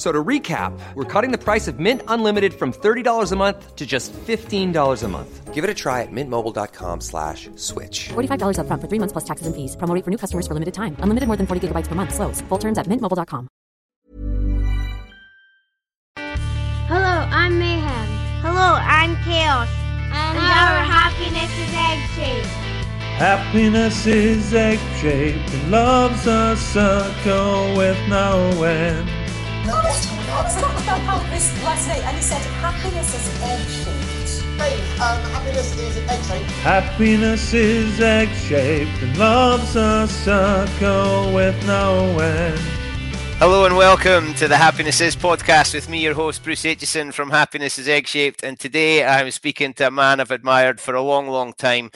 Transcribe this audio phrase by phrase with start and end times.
[0.00, 3.76] F- So to recap, we're cutting the price of Mint Unlimited from $30 a month
[3.76, 5.52] to just $15 a month.
[5.52, 8.08] Give it a try at mintmobile.com slash switch.
[8.08, 9.76] $45 upfront for three months plus taxes and fees.
[9.76, 10.96] Promo for new customers for limited time.
[11.04, 12.14] Unlimited more than 40 gigabytes per month.
[12.14, 12.40] Slows.
[12.48, 13.48] Full terms at mintmobile.com.
[16.88, 18.08] Hello, I'm Mayhem.
[18.40, 19.68] Hello, I'm Chaos.
[20.12, 22.48] And, our happiness is egg shaped.
[23.20, 29.19] Happiness is egg shaped and love's a circle with no end.
[29.70, 34.58] No, I about this last night and he said happiness is egg-shaped.
[34.58, 36.50] Babe, um, happiness is egg shaped.
[36.62, 42.58] Happiness is egg shaped and love's a circle with no end.
[43.38, 47.30] Hello and welcome to the Happiness Is podcast with me, your host Bruce Aitchison from
[47.30, 48.42] Happiness is Egg Shaped.
[48.42, 51.92] And today I'm speaking to a man I've admired for a long, long time.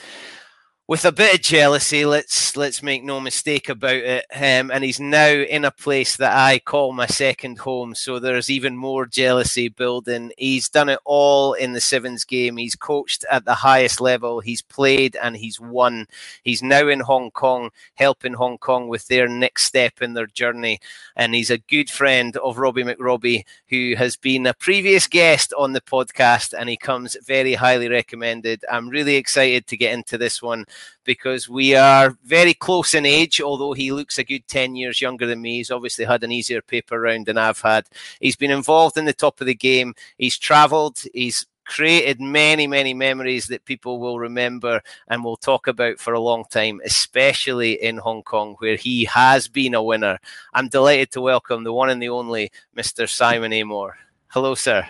[0.87, 4.23] With a bit of jealousy, let's let's make no mistake about it.
[4.31, 7.95] Um, and he's now in a place that I call my second home.
[7.95, 10.31] So there's even more jealousy building.
[10.37, 12.57] He's done it all in the sevens game.
[12.57, 14.41] He's coached at the highest level.
[14.41, 16.05] He's played and he's won.
[16.43, 20.79] He's now in Hong Kong, helping Hong Kong with their next step in their journey.
[21.15, 25.73] And he's a good friend of Robbie McRobbie, who has been a previous guest on
[25.73, 28.63] the podcast, and he comes very highly recommended.
[28.71, 30.65] I'm really excited to get into this one
[31.03, 35.25] because we are very close in age, although he looks a good 10 years younger
[35.25, 35.57] than me.
[35.57, 37.85] He's obviously had an easier paper round than I've had.
[38.19, 42.93] He's been involved in the top of the game, he's traveled, he's created many, many
[42.93, 47.97] memories that people will remember and will talk about for a long time, especially in
[47.97, 50.19] Hong Kong, where he has been a winner.
[50.53, 53.09] I'm delighted to welcome the one and the only Mr.
[53.09, 53.97] Simon Amor.
[54.27, 54.87] Hello, sir.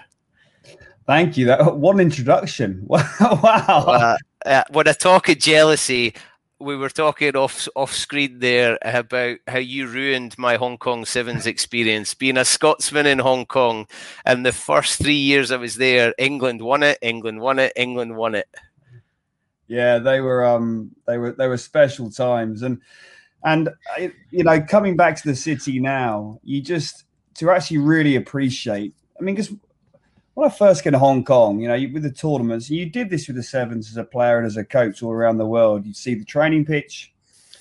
[1.07, 1.45] Thank you.
[1.45, 2.83] That one introduction.
[2.87, 3.85] wow.
[3.87, 6.13] Uh, uh, when I talk of jealousy,
[6.59, 11.45] we were talking off off screen there about how you ruined my Hong Kong Sevens
[11.45, 12.13] experience.
[12.13, 13.87] Being a Scotsman in Hong Kong,
[14.25, 18.15] and the first three years I was there, England won it, England won it, England
[18.15, 18.47] won it.
[19.67, 22.81] Yeah, they were um they were they were special times, and
[23.43, 27.03] and uh, you know coming back to the city now, you just
[27.35, 28.93] to actually really appreciate.
[29.19, 29.53] I mean, because
[30.35, 32.85] when I first came to Hong Kong, you know, you, with the tournaments, and you
[32.85, 35.45] did this with the sevens as a player and as a coach all around the
[35.45, 35.85] world.
[35.85, 37.13] You see the training pitch,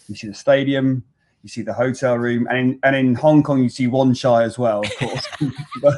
[0.09, 1.05] you see the stadium,
[1.45, 4.43] you see the hotel room, and in, and in Hong Kong you see Wan Chai
[4.43, 5.29] as well, of course.
[5.83, 5.95] but,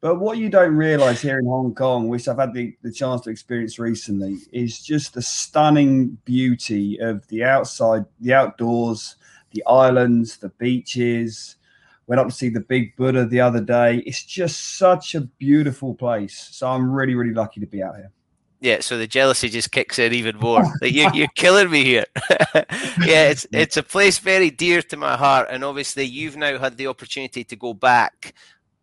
[0.00, 3.20] but what you don't realize here in Hong Kong, which I've had the, the chance
[3.22, 9.14] to experience recently, is just the stunning beauty of the outside, the outdoors,
[9.52, 11.54] the islands, the beaches.
[12.06, 14.02] Went up to see the big Buddha the other day.
[14.06, 16.48] It's just such a beautiful place.
[16.52, 18.12] So I'm really, really lucky to be out here.
[18.60, 20.64] Yeah, so the jealousy just kicks in even more.
[20.80, 22.06] Like you, you're killing me here.
[23.04, 26.76] yeah, it's it's a place very dear to my heart, and obviously you've now had
[26.76, 28.34] the opportunity to go back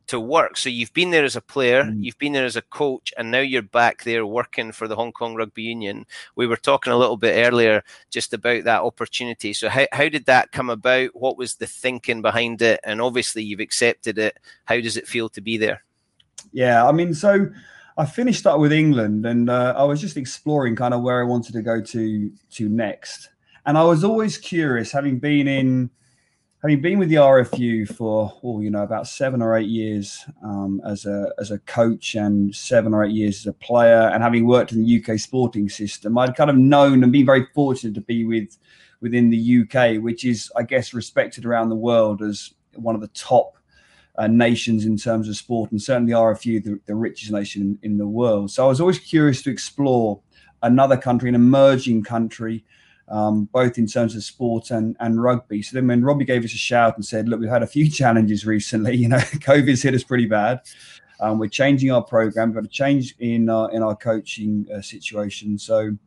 [0.07, 0.57] to work.
[0.57, 2.03] So you've been there as a player, mm.
[2.03, 5.11] you've been there as a coach, and now you're back there working for the Hong
[5.11, 6.05] Kong Rugby Union.
[6.35, 9.53] We were talking a little bit earlier just about that opportunity.
[9.53, 11.11] So how how did that come about?
[11.13, 12.79] What was the thinking behind it?
[12.83, 14.38] And obviously you've accepted it.
[14.65, 15.83] How does it feel to be there?
[16.51, 17.47] Yeah, I mean, so
[17.97, 21.25] I finished up with England, and uh, I was just exploring kind of where I
[21.25, 23.29] wanted to go to to next.
[23.65, 25.89] And I was always curious, having been in
[26.63, 28.31] having been with the RFU for
[28.62, 32.94] you know about seven or eight years um, as a as a coach and seven
[32.94, 36.36] or eight years as a player, and having worked in the UK sporting system, I'd
[36.36, 38.57] kind of known and been very fortunate to be with
[39.01, 43.07] within the UK, which is I guess respected around the world as one of the
[43.09, 43.57] top
[44.18, 47.98] uh, nations in terms of sport, and certainly RFU, the, the richest nation in, in
[47.98, 48.51] the world.
[48.51, 50.21] So I was always curious to explore
[50.62, 52.63] another country, an emerging country
[53.09, 55.61] um, both in terms of sport and, and rugby.
[55.61, 57.89] So then when Robbie gave us a shout and said, look, we've had a few
[57.91, 60.61] challenges recently, you know, COVID's hit us pretty bad.
[61.19, 62.50] Um, we're changing our program.
[62.50, 65.57] We've got a change in our, in our coaching uh, situation.
[65.57, 65.97] So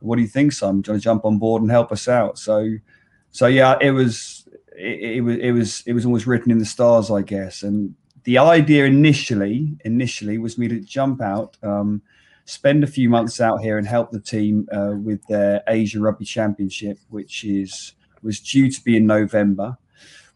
[0.00, 0.80] what do you think, son?
[0.80, 2.38] Do you want to jump on board and help us out?
[2.38, 2.74] So,
[3.30, 6.66] so yeah, it was, it, it was, it was, it was almost written in the
[6.66, 7.62] stars, I guess.
[7.62, 7.94] And
[8.24, 12.02] the idea initially, initially was me to jump out, um,
[12.46, 16.24] spend a few months out here and help the team uh, with their Asia Rugby
[16.24, 19.76] Championship, which is was due to be in November,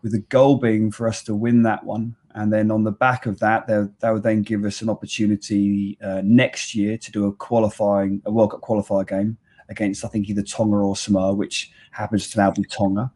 [0.03, 2.15] with the goal being for us to win that one.
[2.35, 6.21] And then on the back of that, they would then give us an opportunity uh,
[6.23, 9.37] next year to do a qualifying, a World Cup qualifier game
[9.69, 13.11] against, I think, either Tonga or Samoa, which happens to now be Tonga.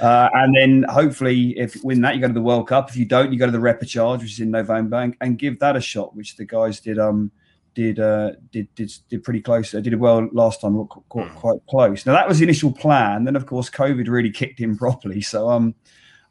[0.00, 2.88] Uh, and then hopefully, if you win that, you go to the World Cup.
[2.88, 5.58] If you don't, you go to the Repechage, which is in November, and, and give
[5.58, 6.98] that a shot, which the guys did.
[6.98, 7.30] Um,
[7.78, 9.72] did uh, did did did pretty close.
[9.72, 11.36] I did it well last time, quite, hmm.
[11.36, 12.04] quite close.
[12.04, 13.22] Now that was the initial plan.
[13.22, 15.20] Then of course COVID really kicked in properly.
[15.20, 15.76] So um,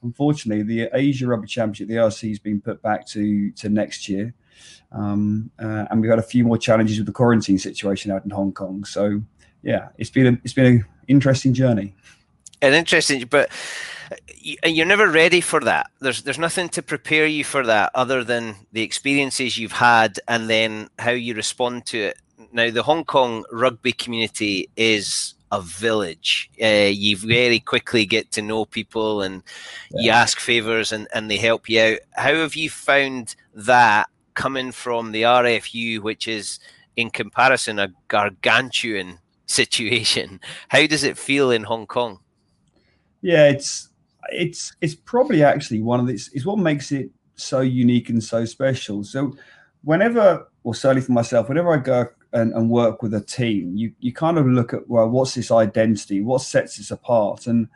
[0.04, 4.34] unfortunately, the Asia Rugby Championship, the ARC, has been put back to to next year.
[4.92, 8.32] Um, uh, and we've had a few more challenges with the quarantine situation out in
[8.32, 8.84] Hong Kong.
[8.84, 9.22] So
[9.64, 11.96] yeah, it's been a, it's been an interesting journey.
[12.62, 13.52] An interesting, but
[14.42, 15.90] you're never ready for that.
[16.00, 20.50] There's there's nothing to prepare you for that other than the experiences you've had and
[20.50, 22.18] then how you respond to it.
[22.52, 26.50] Now, the Hong Kong rugby community is a village.
[26.62, 29.44] Uh, you very quickly get to know people and
[29.92, 30.06] yeah.
[30.06, 32.00] you ask favors and, and they help you out.
[32.12, 36.60] How have you found that coming from the RFU, which is
[36.96, 40.40] in comparison a gargantuan situation?
[40.70, 42.20] How does it feel in Hong Kong?
[43.22, 43.90] Yeah, it's
[44.30, 48.46] it's it's probably actually one of this is what makes it so unique and so
[48.46, 49.04] special.
[49.04, 49.36] So
[49.84, 53.94] whenever, or certainly for myself, whenever I go and, and, work with a team, you
[54.00, 56.22] you kind of look at well, what's this identity?
[56.22, 57.48] What sets us apart?
[57.48, 57.68] And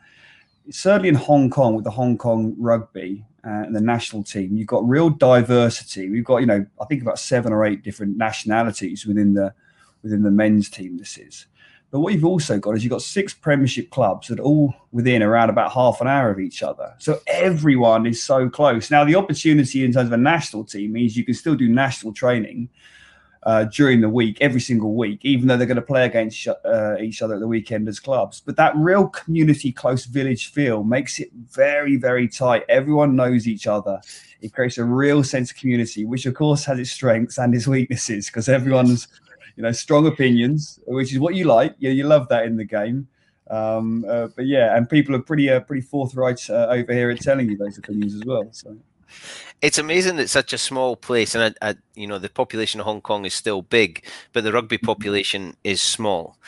[0.70, 4.66] certainly in Hong Kong with the Hong Kong rugby uh, and the national team, you've
[4.66, 6.10] got real diversity.
[6.10, 9.54] We've got you know I think about seven or eight different nationalities within the
[10.02, 10.98] within the men's team.
[10.98, 11.46] This is.
[11.92, 15.22] But what you've also got is you've got six Premiership clubs that are all within
[15.22, 16.94] around about half an hour of each other.
[16.98, 18.90] So everyone is so close.
[18.90, 22.14] Now, the opportunity in terms of a national team means you can still do national
[22.14, 22.70] training
[23.42, 26.96] uh, during the week, every single week, even though they're going to play against uh,
[26.98, 28.40] each other at the weekend as clubs.
[28.40, 32.64] But that real community, close village feel makes it very, very tight.
[32.70, 34.00] Everyone knows each other.
[34.40, 37.66] It creates a real sense of community, which of course has its strengths and its
[37.66, 39.08] weaknesses because everyone's
[39.56, 41.74] you know, strong opinions, which is what you like.
[41.78, 43.08] Yeah, you love that in the game.
[43.50, 47.20] Um, uh, but yeah, and people are pretty uh, pretty forthright uh, over here at
[47.20, 48.48] telling you those opinions as well.
[48.52, 48.76] So
[49.60, 52.86] it's amazing that such a small place, and I, I, you know the population of
[52.86, 54.86] Hong Kong is still big, but the rugby mm-hmm.
[54.86, 56.38] population is small.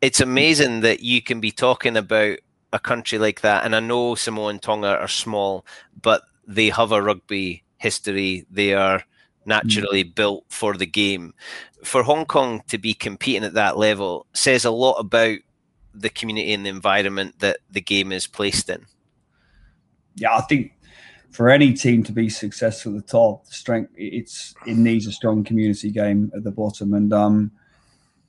[0.00, 2.38] It's amazing that you can be talking about
[2.72, 5.64] a country like that, and I know Samoa and Tonga are small,
[6.00, 8.46] but they have a rugby history.
[8.50, 9.02] They are
[9.46, 10.14] naturally mm.
[10.14, 11.34] built for the game.
[11.82, 15.38] For Hong Kong to be competing at that level says a lot about
[15.94, 18.84] the community and the environment that the game is placed in.
[20.16, 20.72] Yeah, I think
[21.30, 25.44] for any team to be successful at the top, strength it's it needs a strong
[25.44, 27.50] community game at the bottom, and um,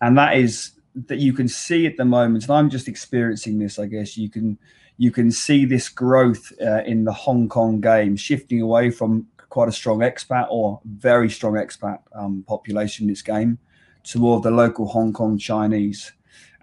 [0.02, 0.72] and that is
[1.08, 2.46] that you can see at the moment.
[2.46, 3.78] And I'm just experiencing this.
[3.78, 4.58] I guess you can
[4.98, 9.70] you can see this growth uh, in the Hong Kong game shifting away from quite
[9.70, 13.58] a strong expat or very strong expat um, population in this game
[14.04, 16.12] to of the local Hong Kong Chinese.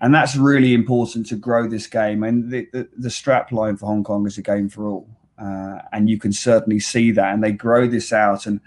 [0.01, 2.25] And that's really important to grow this game.
[2.25, 5.09] And the, the, the strap line for Hong Kong is a game for all.
[5.39, 7.33] Uh, and you can certainly see that.
[7.33, 8.47] And they grow this out.
[8.47, 8.61] And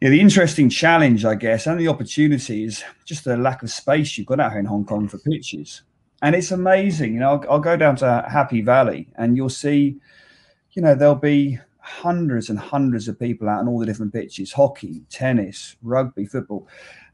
[0.00, 3.70] you know, the interesting challenge, I guess, and the opportunity is just the lack of
[3.70, 5.82] space you've got out here in Hong Kong for pitches.
[6.22, 7.14] And it's amazing.
[7.14, 9.96] You know, I'll, I'll go down to Happy Valley and you'll see,
[10.72, 14.52] you know, there'll be hundreds and hundreds of people out on all the different pitches
[14.52, 16.66] hockey tennis rugby football.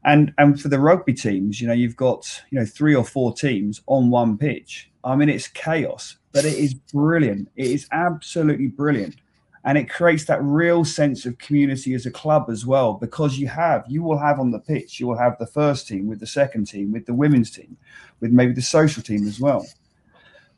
[0.05, 3.33] And and for the rugby teams you know you've got you know three or four
[3.33, 4.89] teams on one pitch.
[5.03, 7.49] I mean it's chaos but it is brilliant.
[7.57, 9.17] It is absolutely brilliant.
[9.65, 13.47] And it creates that real sense of community as a club as well because you
[13.47, 16.25] have you will have on the pitch you will have the first team with the
[16.25, 17.77] second team with the women's team
[18.21, 19.65] with maybe the social team as well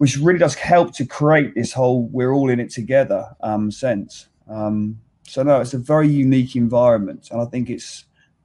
[0.04, 4.28] which really does help to create this whole "we're all in it together" um, sense.
[4.50, 8.04] Um, so no, it's a very unique environment, and I think it's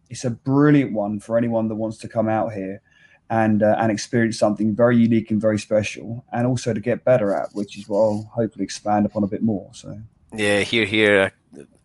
[0.09, 2.81] it's a brilliant one for anyone that wants to come out here
[3.29, 7.35] and uh, and experience something very unique and very special, and also to get better
[7.35, 9.69] at, which is what I'll hopefully expand upon a bit more.
[9.75, 10.01] So
[10.33, 11.33] yeah, here, here,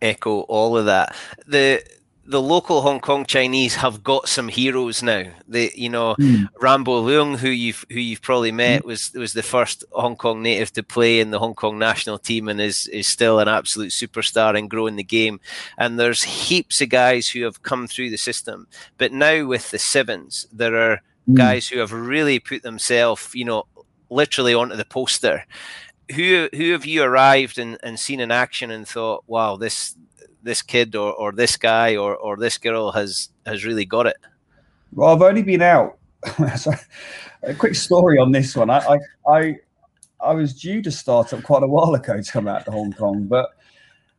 [0.00, 1.16] echo all of that.
[1.48, 1.82] The
[2.26, 5.24] the local Hong Kong Chinese have got some heroes now.
[5.46, 6.48] They, you know, mm.
[6.60, 8.86] Rambo Leung, who you've who you've probably met, mm.
[8.86, 12.48] was was the first Hong Kong native to play in the Hong Kong national team,
[12.48, 15.40] and is is still an absolute superstar and growing the game.
[15.76, 19.78] And there's heaps of guys who have come through the system, but now with the
[19.78, 21.34] sevens, there are mm.
[21.34, 23.64] guys who have really put themselves, you know,
[24.08, 25.44] literally onto the poster.
[26.14, 29.96] Who who have you arrived and, and seen in action and thought, wow, this
[30.44, 34.16] this kid or, or this guy or, or this girl has has really got it?
[34.92, 35.98] Well, I've only been out.
[37.42, 38.70] a quick story on this one.
[38.70, 38.98] I, I
[39.28, 39.56] I
[40.20, 42.92] I was due to start up quite a while ago to come out to Hong
[42.92, 43.50] Kong, but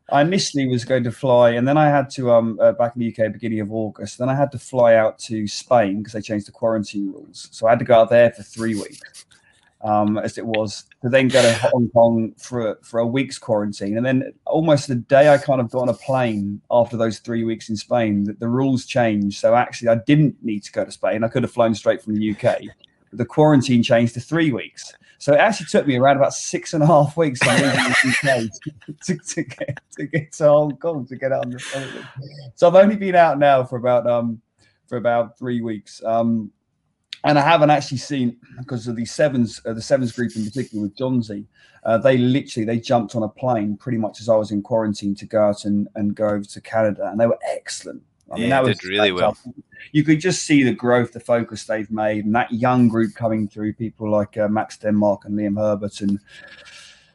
[0.09, 2.99] I initially was going to fly, and then I had to um uh, back in
[2.99, 4.17] the UK beginning of August.
[4.17, 7.47] Then I had to fly out to Spain because they changed the quarantine rules.
[7.51, 9.25] So I had to go out there for three weeks
[9.85, 13.97] um, as it was to then go to Hong Kong for for a week's quarantine,
[13.97, 17.43] and then almost the day I kind of got on a plane after those three
[17.43, 19.39] weeks in Spain, the, the rules changed.
[19.39, 21.23] So actually, I didn't need to go to Spain.
[21.23, 22.61] I could have flown straight from the UK.
[23.11, 24.91] But the quarantine changed to three weeks.
[25.19, 27.47] So it actually took me around about six and a half weeks to,
[29.03, 32.07] to, to, get, to get to Hong Kong to get out on the plane.
[32.55, 34.41] So I've only been out now for about um
[34.87, 36.03] for about three weeks.
[36.03, 36.51] Um,
[37.25, 40.83] and I haven't actually seen because of the sevens, uh, the sevens group in particular
[40.83, 41.45] with Johnsy.
[41.83, 45.15] Uh, they literally they jumped on a plane pretty much as I was in quarantine
[45.15, 48.03] to go out and, and go over to Canada, and they were excellent.
[48.31, 49.37] I mean, yeah, that was really well.
[49.91, 53.47] You could just see the growth, the focus they've made, and that young group coming
[53.47, 53.73] through.
[53.73, 56.19] People like uh, Max Denmark and Liam Herbert, and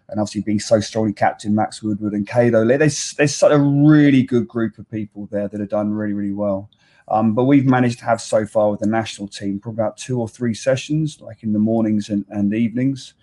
[0.09, 2.65] and obviously being so strongly captain Max Woodward and Kato.
[2.65, 6.33] There's there's such a really good group of people there that have done really really
[6.33, 6.69] well.
[7.11, 10.21] Um, but we've managed to have so far with the national team probably about two
[10.21, 13.15] or three sessions, like in the mornings and, and evenings.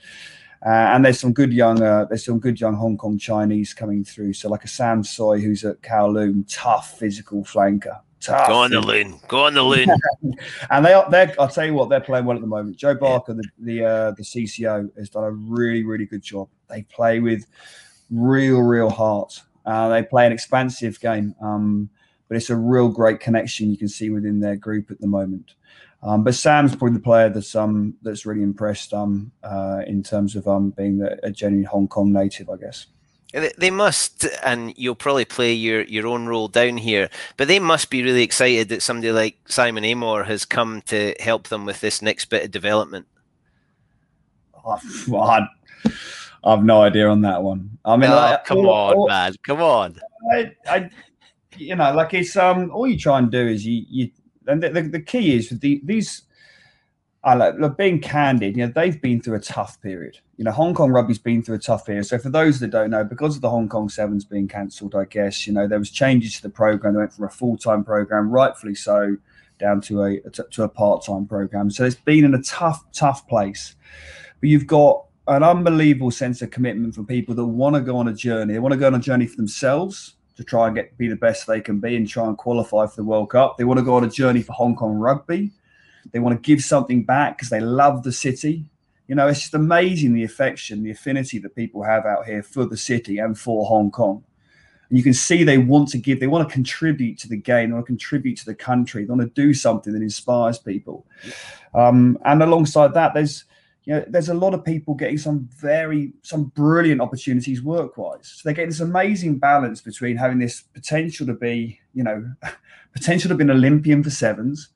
[0.66, 4.04] Uh, and there's some good young, uh, there's some good young Hong Kong Chinese coming
[4.04, 4.34] through.
[4.34, 8.00] So like a Sam Soy who's at Kowloon, tough physical flanker.
[8.20, 8.48] Tough.
[8.48, 9.20] Go on the loon.
[9.28, 9.90] Go on the loon.
[10.72, 11.10] and they are.
[11.10, 11.36] They're.
[11.40, 11.90] I'll tell you what.
[11.90, 12.76] They're playing well at the moment.
[12.76, 16.50] Joe Barker, the the uh, the CCO, has done a really really good job.
[16.68, 17.46] They play with
[18.10, 19.40] real real heart.
[19.68, 21.36] Uh, they play an expansive game.
[21.42, 21.90] Um,
[22.28, 25.54] but it's a real great connection you can see within their group at the moment.
[26.04, 30.36] Um, but Sam's probably the player that's um that's really impressed um uh, in terms
[30.36, 32.88] of um being a, a genuine Hong Kong native, I guess.
[33.34, 37.90] They must, and you'll probably play your, your own role down here, but they must
[37.90, 42.02] be really excited that somebody like Simon Amor has come to help them with this
[42.02, 43.06] next bit of development.
[44.66, 44.80] Oh,
[45.14, 45.48] I,
[46.46, 47.78] have no idea on that one.
[47.84, 50.00] I mean, oh, like, come on, man, come on.
[50.32, 50.90] I, I,
[51.58, 54.12] you know, like it's um, all you try and do is you you,
[54.48, 56.24] and the, the, the key is the, these.
[57.24, 58.56] I like look, being candid.
[58.56, 60.20] You know, they've been through a tough period.
[60.38, 62.06] You know, Hong Kong rugby's been through a tough period.
[62.06, 65.06] So for those that don't know, because of the Hong Kong Sevens being cancelled, I
[65.06, 66.94] guess you know there was changes to the program.
[66.94, 69.18] They went from a full time program, rightfully so,
[69.60, 70.20] down to a
[70.52, 71.70] to a part time program.
[71.70, 73.76] So it's been in a tough, tough place.
[74.40, 78.08] But you've got an unbelievable sense of commitment from people that want to go on
[78.08, 78.54] a journey.
[78.54, 81.16] They want to go on a journey for themselves to try and get be the
[81.16, 83.58] best they can be and try and qualify for the World Cup.
[83.58, 85.52] They want to go on a journey for Hong Kong rugby.
[86.12, 88.66] They want to give something back because they love the city.
[89.08, 92.66] You know, it's just amazing the affection, the affinity that people have out here for
[92.66, 94.24] the city and for Hong Kong.
[94.90, 97.70] And you can see they want to give, they want to contribute to the game,
[97.70, 101.06] they want to contribute to the country, they want to do something that inspires people.
[101.74, 103.46] Um, and alongside that, there's
[103.88, 108.28] you know, there's a lot of people getting some very, some brilliant opportunities work-wise.
[108.36, 112.30] So they're getting this amazing balance between having this potential to be, you know,
[112.94, 114.72] potential to be an Olympian for sevens,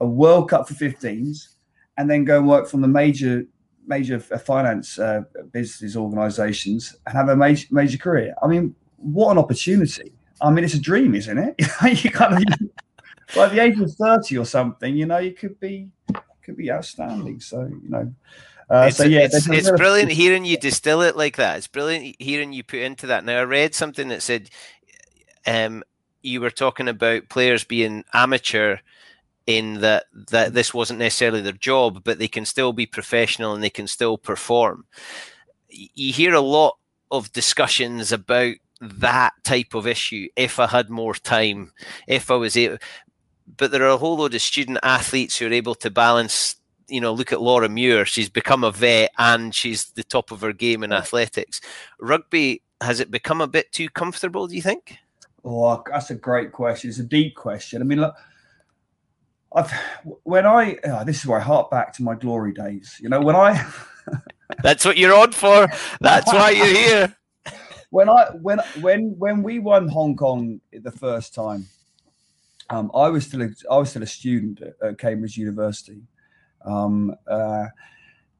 [0.00, 1.54] a World Cup for 15s,
[1.96, 3.44] and then go and work from the major,
[3.86, 5.20] major finance uh,
[5.52, 8.34] business organisations and have a major, major career.
[8.42, 10.14] I mean, what an opportunity!
[10.40, 11.54] I mean, it's a dream, isn't it?
[12.04, 12.68] you kind of,
[13.36, 15.90] by the age of 30 or something, you know, you could be
[16.42, 17.40] could be outstanding.
[17.40, 18.14] So you know.
[18.70, 21.58] Uh, it's, so yeah, it's, it's brilliant hearing you distill it like that.
[21.58, 23.24] It's brilliant hearing you put into that.
[23.24, 24.48] Now I read something that said
[25.46, 25.82] um,
[26.22, 28.78] you were talking about players being amateur
[29.46, 33.62] in that that this wasn't necessarily their job, but they can still be professional and
[33.62, 34.86] they can still perform.
[35.68, 36.78] You hear a lot
[37.10, 40.28] of discussions about that type of issue.
[40.36, 41.72] If I had more time,
[42.06, 42.78] if I was able,
[43.56, 46.56] but there are a whole load of student athletes who are able to balance
[46.88, 48.04] you know, look at Laura Muir.
[48.04, 51.60] She's become a vet and she's the top of her game in athletics.
[51.98, 54.46] Rugby has it become a bit too comfortable?
[54.46, 54.98] Do you think?
[55.44, 56.90] Oh, that's a great question.
[56.90, 57.80] It's a deep question.
[57.80, 58.14] I mean, look,
[59.54, 59.72] I've
[60.24, 62.98] when I oh, this is where I hark back to my glory days.
[63.00, 63.66] You know, when I
[64.62, 65.68] that's what you're on for.
[66.00, 67.16] That's why you're here.
[67.90, 71.66] when I when when when we won Hong Kong the first time,
[72.72, 76.00] um, I was still a, I was still a student at, Cambridge University,
[76.64, 77.66] um, uh,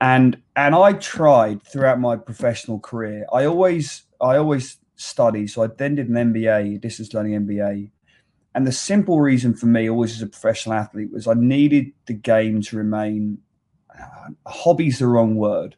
[0.00, 3.26] and and I tried throughout my professional career.
[3.30, 7.90] I always I always studied, so I then did an MBA, distance learning MBA,
[8.54, 12.14] and the simple reason for me, always as a professional athlete, was I needed the
[12.14, 13.38] game to remain.
[13.94, 15.76] Uh, hobby's the wrong word,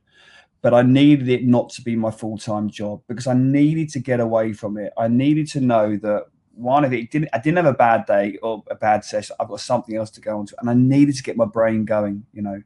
[0.63, 3.99] but I needed it not to be my full time job because I needed to
[3.99, 4.93] get away from it.
[4.97, 7.29] I needed to know that one of it didn't.
[7.33, 9.37] I didn't have a bad day or a bad session.
[9.41, 11.85] I've got something else to go on to, and I needed to get my brain
[11.85, 12.25] going.
[12.33, 12.63] You know.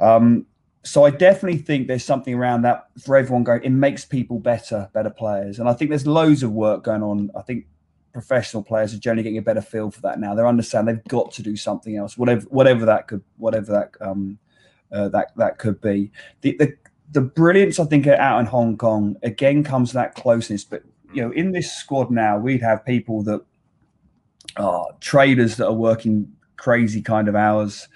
[0.00, 0.46] Um,
[0.84, 3.62] so I definitely think there's something around that for everyone going.
[3.62, 7.30] It makes people better, better players, and I think there's loads of work going on.
[7.36, 7.66] I think
[8.12, 10.34] professional players are generally getting a better feel for that now.
[10.34, 14.38] They understand they've got to do something else, whatever whatever that could whatever that um
[14.92, 16.10] uh, that that could be.
[16.42, 16.76] The, the
[17.12, 20.64] the brilliance I think out in Hong Kong again comes that closeness.
[20.64, 20.82] But
[21.12, 23.42] you know, in this squad now, we'd have people that
[24.56, 27.88] are traders that are working crazy kind of hours,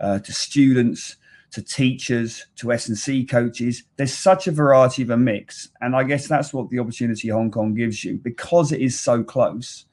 [0.00, 1.16] uh, to students
[1.54, 3.84] to teachers to S&C coaches.
[3.96, 5.68] There's such a variety of a mix.
[5.80, 9.22] And I guess that's what the opportunity Hong Kong gives you because it is so
[9.22, 9.84] close.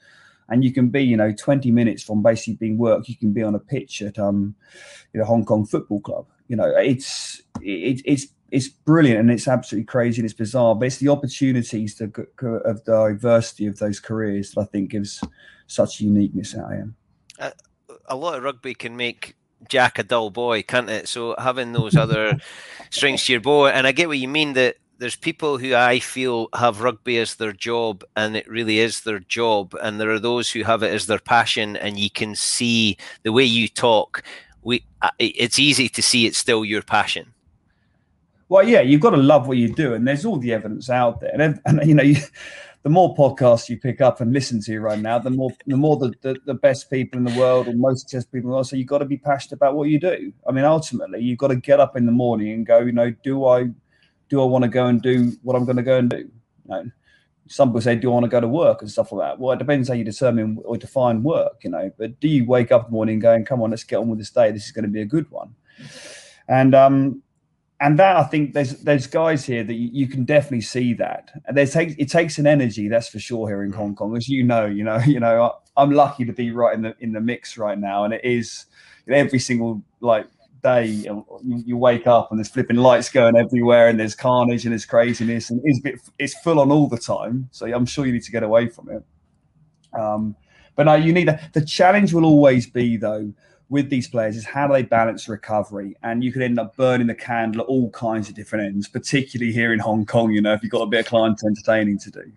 [0.49, 3.07] And you can be, you know, 20 minutes from basically being work.
[3.07, 4.55] You can be on a pitch at um,
[5.13, 6.25] you know, Hong Kong Football Club.
[6.47, 10.75] You know, it's it, it's it's brilliant and it's absolutely crazy and it's bizarre.
[10.75, 15.23] But it's the opportunities to, of the diversity of those careers that I think gives
[15.67, 16.93] such uniqueness out here.
[17.39, 17.51] Uh,
[18.07, 19.35] a lot of rugby can make
[19.69, 21.07] Jack a dull boy, can't it?
[21.07, 22.37] So having those other
[22.89, 25.99] strings to your bow, and I get what you mean that there's people who I
[25.99, 30.19] feel have rugby as their job, and it really is their job, and there are
[30.19, 34.23] those who have it as their passion, and you can see the way you talk.
[34.61, 37.33] We, uh, it's easy to see it's still your passion.
[38.51, 41.21] Well, yeah, you've got to love what you do, and there's all the evidence out
[41.21, 42.03] there, and, and you know.
[42.03, 42.17] You,
[42.83, 45.97] the more podcasts you pick up and listen to right now, the more the more
[45.97, 48.67] the, the, the best people in the world and most successful people in the world.
[48.67, 50.33] So you've got to be passionate about what you do.
[50.47, 53.11] I mean, ultimately, you've got to get up in the morning and go, you know,
[53.23, 53.69] do I
[54.29, 56.17] do I want to go and do what I'm going to go and do?
[56.17, 56.31] You
[56.69, 56.91] know,
[57.47, 59.39] some people say, do I want to go to work and stuff like that?
[59.39, 61.91] Well, it depends how you determine or define work, you know.
[61.99, 64.17] But do you wake up in the morning going, come on, let's get on with
[64.19, 64.51] this day.
[64.51, 65.53] This is going to be a good one.
[66.47, 67.21] And um,
[67.81, 71.31] and that I think there's there's guys here that you, you, can definitely see that.
[71.45, 74.43] And there's it takes an energy, that's for sure here in Hong Kong, as you
[74.43, 74.67] know.
[74.67, 77.77] You know, you know, I'm lucky to be right in the in the mix right
[77.77, 78.65] now, and it is
[79.09, 80.27] every single like
[80.61, 84.73] day you, you wake up and there's flipping lights going everywhere, and there's carnage and
[84.73, 87.49] there's craziness, and it's bit, it's full on all the time.
[87.51, 89.03] So I'm sure you need to get away from it.
[89.99, 90.35] Um,
[90.75, 93.33] but no, you need a, the challenge will always be though
[93.71, 95.95] with these players is how do they balance recovery?
[96.03, 99.53] And you could end up burning the candle at all kinds of different ends, particularly
[99.53, 102.11] here in Hong Kong, you know, if you've got a bit of client entertaining to
[102.11, 102.31] do.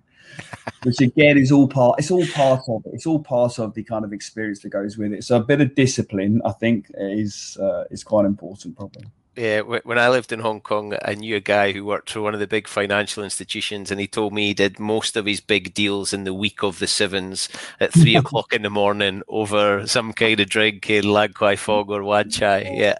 [0.84, 2.92] Which again is all part it's all part of it.
[2.94, 5.22] It's all part of the kind of experience that goes with it.
[5.22, 9.04] So a bit of discipline, I think, is uh, is quite important probably
[9.36, 12.20] Uh, yeah, when I lived in Hong Kong, I knew a guy who worked for
[12.20, 15.40] one of the big financial institutions, and he told me he did most of his
[15.40, 17.48] big deals in the week of the sevens
[17.80, 21.56] at three o'clock in the morning over some kind of drink eh, in Lan Kwai
[21.56, 22.60] Fong or Wan Chai.
[22.74, 22.98] Yeah.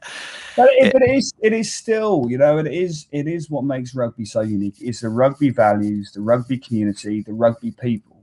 [0.57, 3.64] But it, but it is it is still, you know, it is it is what
[3.64, 4.77] makes rugby so unique.
[4.81, 8.23] It's the rugby values, the rugby community, the rugby people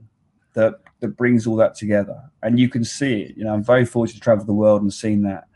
[0.54, 2.20] that that brings all that together.
[2.42, 3.36] And you can see it.
[3.36, 5.48] You know, I'm very fortunate to travel the world and seen that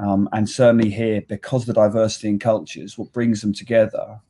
[0.00, 4.20] um, and certainly here, because the diversity in cultures, what brings them together,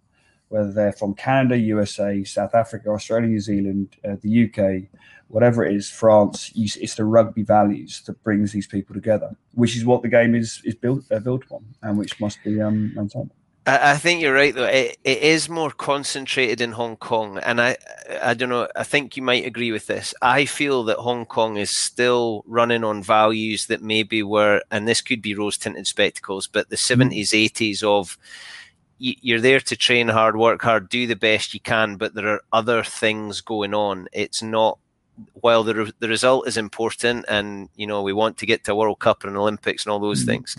[0.49, 4.91] whether they're from Canada, USA, South Africa, Australia, New Zealand, uh, the UK,
[5.29, 9.85] whatever it is, France, it's the rugby values that brings these people together, which is
[9.85, 13.31] what the game is is built uh, built on, and which must be um, maintained.
[13.67, 14.65] I, think you're right though.
[14.65, 17.77] It, it is more concentrated in Hong Kong, and I
[18.23, 18.69] I don't know.
[18.75, 20.15] I think you might agree with this.
[20.23, 25.03] I feel that Hong Kong is still running on values that maybe were, and this
[25.03, 26.87] could be rose tinted spectacles, but the mm-hmm.
[26.87, 28.17] seventies, eighties of
[28.99, 32.43] you're there to train hard, work hard, do the best you can, but there are
[32.53, 34.09] other things going on.
[34.13, 34.79] It's not
[35.35, 38.75] while the the result is important, and you know we want to get to a
[38.75, 40.31] World Cup and an Olympics and all those mm-hmm.
[40.31, 40.57] things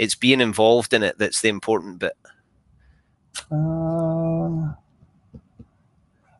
[0.00, 2.16] it's being involved in it that's the important bit.
[3.52, 4.72] Uh,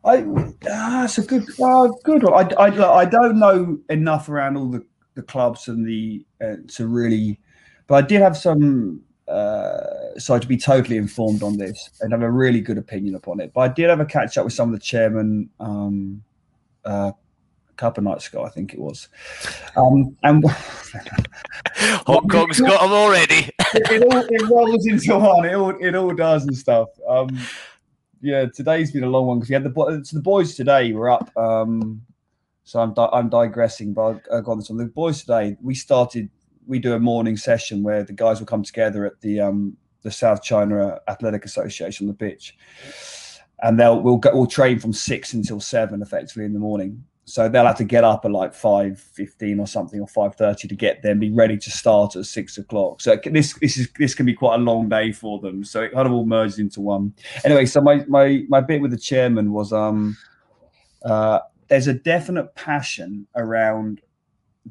[0.03, 0.25] I
[0.61, 2.27] that's a good uh, good.
[2.27, 6.87] I, I, I don't know enough around all the, the clubs and the uh, to
[6.87, 7.39] really,
[7.85, 9.01] but I did have some.
[9.27, 13.39] Uh, sorry to be totally informed on this and have a really good opinion upon
[13.39, 13.53] it.
[13.53, 16.21] But I did have a catch up with some of the chairman um,
[16.83, 17.11] uh,
[17.83, 19.09] of nights ago, I think it was.
[19.75, 20.43] Um, and
[22.05, 23.49] Hong Kong's got them already.
[23.73, 25.45] it, all it rolls into one.
[25.45, 26.89] It all it all does and stuff.
[27.07, 27.39] Um,
[28.21, 31.09] yeah, today's been a long one because we had the so the boys today were
[31.09, 31.35] up.
[31.35, 32.01] Um,
[32.63, 34.77] so I'm di- I'm digressing, but I'll, I'll go on this one.
[34.77, 36.29] The boys today we started.
[36.67, 40.11] We do a morning session where the guys will come together at the um, the
[40.11, 42.55] South China Athletic Association on the pitch,
[43.63, 47.03] and they'll we'll go, we'll train from six until seven effectively in the morning.
[47.31, 50.67] So they'll have to get up at like five fifteen or something or five thirty
[50.67, 52.99] to get there and be ready to start at six o'clock.
[52.99, 55.63] So this this is this can be quite a long day for them.
[55.63, 57.13] So it kind of all merges into one.
[57.45, 60.17] Anyway, so my my my bit with the chairman was um
[61.05, 61.39] uh
[61.69, 64.01] there's a definite passion around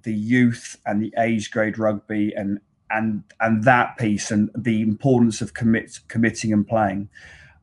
[0.03, 5.41] the youth and the age grade rugby and and and that piece and the importance
[5.41, 7.09] of commit committing and playing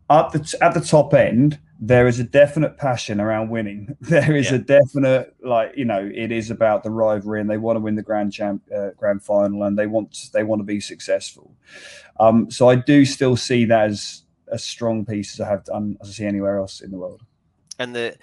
[0.10, 3.96] at the at the top end there is a definite passion around winning.
[4.02, 7.76] There is a definite like you know it is about the rivalry and they want
[7.76, 10.80] to win the grand champ uh, grand final and they want they want to be
[10.80, 11.54] successful.
[12.20, 15.98] Um so i do still see that as a strong piece as i have done
[16.02, 17.22] as i see anywhere else in the world.
[17.78, 18.18] And the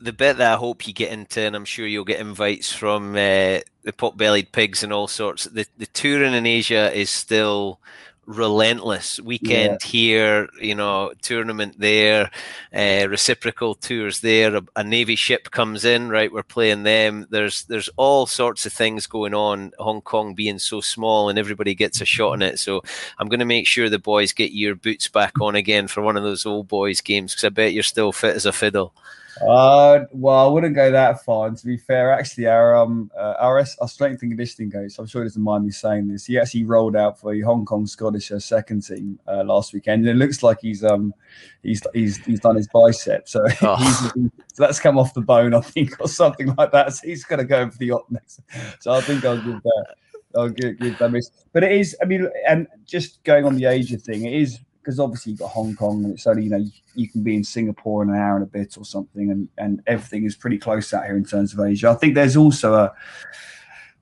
[0.00, 3.12] the bit that I hope you get into, and I'm sure you'll get invites from
[3.12, 5.44] uh, the pot-bellied pigs and all sorts.
[5.44, 7.80] The the touring in Asia is still
[8.26, 9.18] relentless.
[9.20, 9.88] Weekend yeah.
[9.88, 12.30] here, you know, tournament there,
[12.74, 14.56] uh, reciprocal tours there.
[14.56, 16.32] A, a, navy ship comes in, right?
[16.32, 17.26] We're playing them.
[17.30, 19.72] There's there's all sorts of things going on.
[19.78, 22.58] Hong Kong being so small, and everybody gets a shot in it.
[22.58, 22.82] So
[23.18, 26.16] I'm going to make sure the boys get your boots back on again for one
[26.16, 28.94] of those old boys games because I bet you're still fit as a fiddle.
[29.40, 31.48] Uh, well, I wouldn't go that far.
[31.48, 35.06] And to be fair, actually, our um, uh, our, our strength and conditioning coach, I'm
[35.06, 36.26] sure he doesn't mind me saying this.
[36.26, 40.06] He actually rolled out for the Hong Kong Scottish uh, second team uh, last weekend.
[40.06, 41.14] And it looks like he's um
[41.62, 44.12] he's he's he's done his bicep, so, oh.
[44.14, 44.30] so
[44.62, 46.92] that's come off the bone, I think, or something like that.
[46.94, 48.40] So he's going to go for the op next.
[48.80, 49.94] So I think I'll give that.
[50.34, 51.30] I'll give, give that miss.
[51.52, 51.96] But it is.
[52.02, 55.50] I mean, and just going on the Asia thing, it is because obviously you've got
[55.50, 58.16] Hong Kong and it's only, you know, you, you, can be in Singapore in an
[58.16, 61.24] hour and a bit or something, and, and everything is pretty close out here in
[61.24, 61.88] terms of Asia.
[61.88, 62.92] I think there's also a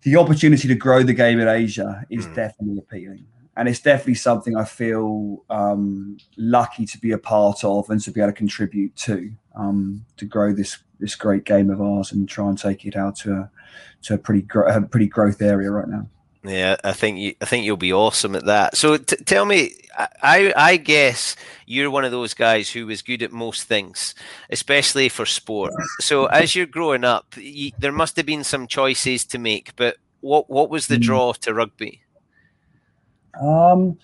[0.02, 2.34] the opportunity to grow the game in Asia is mm.
[2.34, 3.26] definitely appealing.
[3.56, 8.10] And it's definitely something I feel um, lucky to be a part of and to
[8.10, 12.28] be able to contribute to um, to grow this this great game of ours and
[12.28, 13.50] try and take it out to a
[14.02, 16.06] to a pretty gro- a pretty growth area right now.
[16.42, 18.76] Yeah, I think you, I think you'll be awesome at that.
[18.76, 19.74] So t- tell me,
[20.22, 24.14] I I guess you're one of those guys who was good at most things,
[24.48, 25.72] especially for sport.
[26.00, 29.76] So as you're growing up, you, there must have been some choices to make.
[29.76, 31.02] But what what was the hmm.
[31.02, 32.02] draw to rugby?
[33.38, 33.98] Um,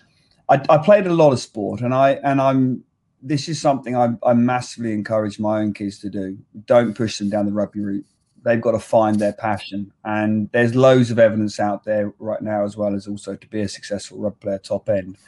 [0.48, 2.84] I, I played a lot of sport, and I and I'm
[3.22, 6.36] this is something I, I massively encourage my own kids to do.
[6.66, 8.04] Don't push them down the rugby route
[8.46, 9.92] they've got to find their passion.
[10.04, 13.62] And there's loads of evidence out there right now, as well as also to be
[13.62, 15.18] a successful rugby player top end,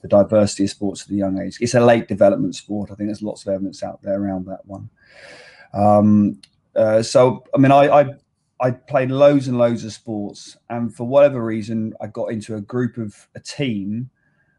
[0.00, 1.58] the diversity of sports at a young age.
[1.60, 2.92] It's a late development sport.
[2.92, 4.88] I think there's lots of evidence out there around that one.
[5.74, 6.40] Um,
[6.76, 8.14] uh, so, I mean, I, I
[8.60, 12.60] I played loads and loads of sports, and for whatever reason, I got into a
[12.60, 14.10] group of a team.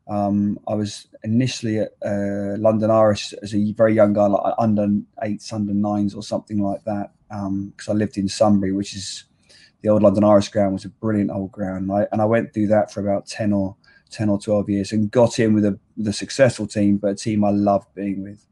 [0.09, 4.87] Um, I was initially at uh, London Irish as a very young guy, like under
[5.23, 9.25] eights, under nines, or something like that because um, I lived in Sunbury, which is
[9.81, 11.89] the old London Irish ground was a brilliant old ground.
[11.89, 13.75] And I, and I went through that for about 10 or
[14.11, 17.15] 10 or 12 years and got in with a, with a successful team, but a
[17.15, 18.45] team I loved being with,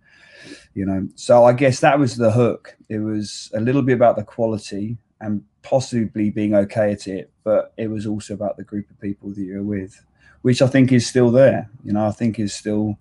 [0.74, 1.08] you know.
[1.16, 2.76] So I guess that was the hook.
[2.90, 7.74] It was a little bit about the quality and possibly being okay at it, but
[7.76, 10.06] it was also about the group of people that you're with,
[10.44, 11.70] which I think is still there.
[11.84, 12.98] You know, I think is still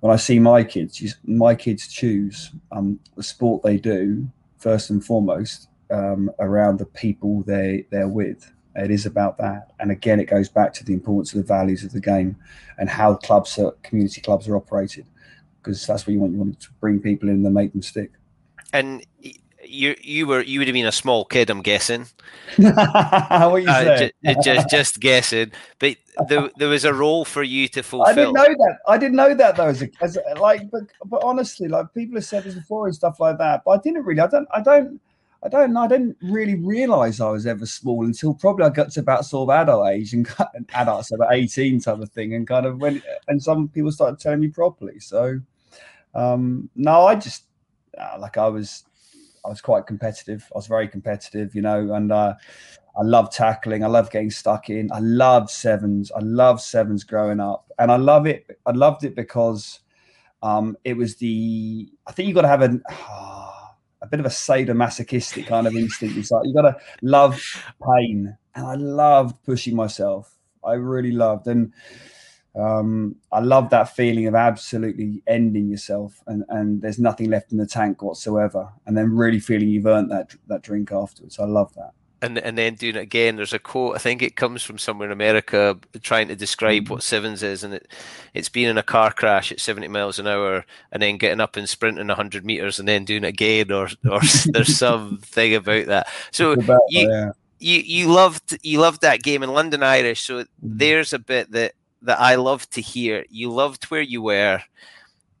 [0.00, 5.04] when I see my kids, my kids choose um, the sport they do first and
[5.04, 8.52] foremost um, around the people they they're with.
[8.76, 11.82] It is about that, and again, it goes back to the importance of the values
[11.82, 12.36] of the game
[12.78, 15.06] and how clubs, are, community clubs, are operated,
[15.60, 16.32] because that's what you want.
[16.32, 18.12] You want to bring people in and make them stick.
[18.72, 19.04] And
[19.70, 22.06] you you were you would have been a small kid, I'm guessing.
[22.56, 25.96] what you uh, just, just, just guessing, but
[26.28, 28.10] there, there was a role for you to fulfill.
[28.10, 28.78] I didn't know that.
[28.88, 29.68] I didn't know that though.
[29.68, 32.94] As, a, as a, like, but but honestly, like people have said this before and
[32.94, 33.62] stuff like that.
[33.64, 34.20] But I didn't really.
[34.20, 34.48] I don't.
[34.52, 35.00] I don't.
[35.42, 35.80] I don't know.
[35.80, 39.48] I didn't really realize I was ever small until probably I got to about sort
[39.48, 40.28] of adult age and
[40.74, 42.34] adults about 18 type of thing.
[42.34, 45.00] And kind of when, and some people started telling me properly.
[45.00, 45.40] So,
[46.14, 47.44] um, no, I just,
[47.96, 48.84] uh, like I was,
[49.44, 50.46] I was quite competitive.
[50.54, 52.34] I was very competitive, you know, and uh,
[52.98, 53.84] I love tackling.
[53.84, 54.90] I love getting stuck in.
[54.92, 56.10] I love sevens.
[56.12, 58.46] I love sevens growing up, and I love it.
[58.66, 59.80] I loved it because
[60.42, 61.90] um, it was the.
[62.06, 62.80] I think you got to have a.
[64.02, 66.16] a bit of a sadomasochistic kind of instinct.
[66.16, 67.38] It's like you got to love
[67.86, 70.38] pain, and I loved pushing myself.
[70.64, 71.72] I really loved, and
[72.54, 77.58] um, I love that feeling of absolutely ending yourself, and and there's nothing left in
[77.58, 81.38] the tank whatsoever, and then really feeling you've earned that that drink afterwards.
[81.38, 83.36] I love that and and then doing it again.
[83.36, 83.96] There's a quote.
[83.96, 87.74] I think it comes from somewhere in America trying to describe what sevens is, and
[87.74, 87.88] it
[88.34, 91.56] it's being in a car crash at 70 miles an hour, and then getting up
[91.56, 96.08] and sprinting 100 meters, and then doing it again, or or there's something about that.
[96.30, 96.56] So
[96.88, 97.10] you.
[97.10, 97.32] Yeah.
[97.62, 101.74] You, you loved you loved that game in London Irish, so there's a bit that
[102.02, 103.24] that I love to hear.
[103.28, 104.62] You loved where you were.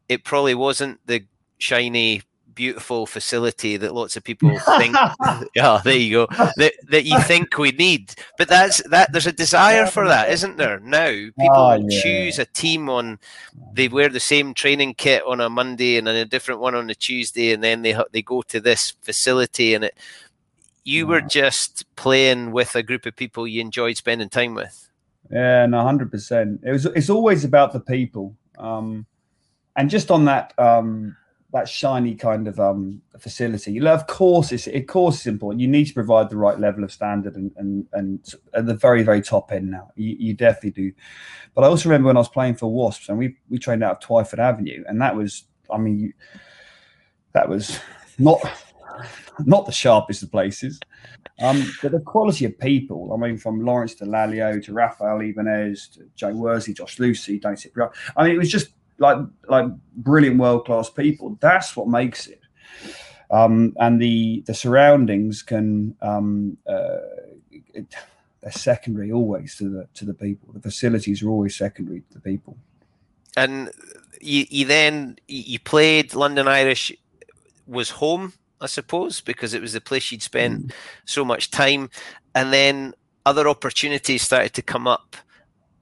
[0.08, 1.24] It probably wasn't the
[1.58, 2.22] shiny
[2.54, 4.94] beautiful facility that lots of people think
[5.54, 9.26] yeah oh, there you go that, that you think we need but that's that there's
[9.26, 12.02] a desire for that isn't there now people oh, yeah.
[12.02, 13.18] choose a team on
[13.72, 16.90] they wear the same training kit on a monday and then a different one on
[16.90, 19.96] a tuesday and then they they go to this facility and it
[20.84, 24.89] you were just playing with a group of people you enjoyed spending time with
[25.30, 29.06] yeah no 100% it was it's always about the people um
[29.76, 31.16] and just on that um
[31.52, 33.80] that shiny kind of um, facility.
[33.84, 35.60] Of course, it's of course it's important.
[35.60, 39.02] You need to provide the right level of standard and and, and at the very
[39.02, 39.90] very top end now.
[39.96, 40.92] You, you, definitely do.
[41.54, 43.96] But I also remember when I was playing for Wasps and we we trained out
[44.02, 46.12] of Twyford Avenue, and that was I mean you,
[47.32, 47.80] that was
[48.18, 48.40] not
[49.40, 50.78] not the sharpest of places.
[51.40, 56.08] Um, but the quality of people, I mean, from Lawrence Dallaglio to Rafael Ibanez to
[56.14, 57.92] Joe Worsley, Josh Lewsey, Danny Cipriani.
[58.16, 61.38] I mean, it was just like like brilliant world class people.
[61.40, 62.40] That's what makes it.
[63.30, 66.98] Um, and the the surroundings can um, uh,
[67.50, 67.94] it,
[68.40, 70.52] they're secondary always to the to the people.
[70.52, 72.56] The facilities are always secondary to the people.
[73.36, 73.70] And
[74.20, 76.92] you, you then you played London Irish
[77.66, 80.72] was home, I suppose, because it was the place you'd spent mm.
[81.04, 81.90] so much time,
[82.34, 82.94] and then
[83.24, 85.16] other opportunities started to come up.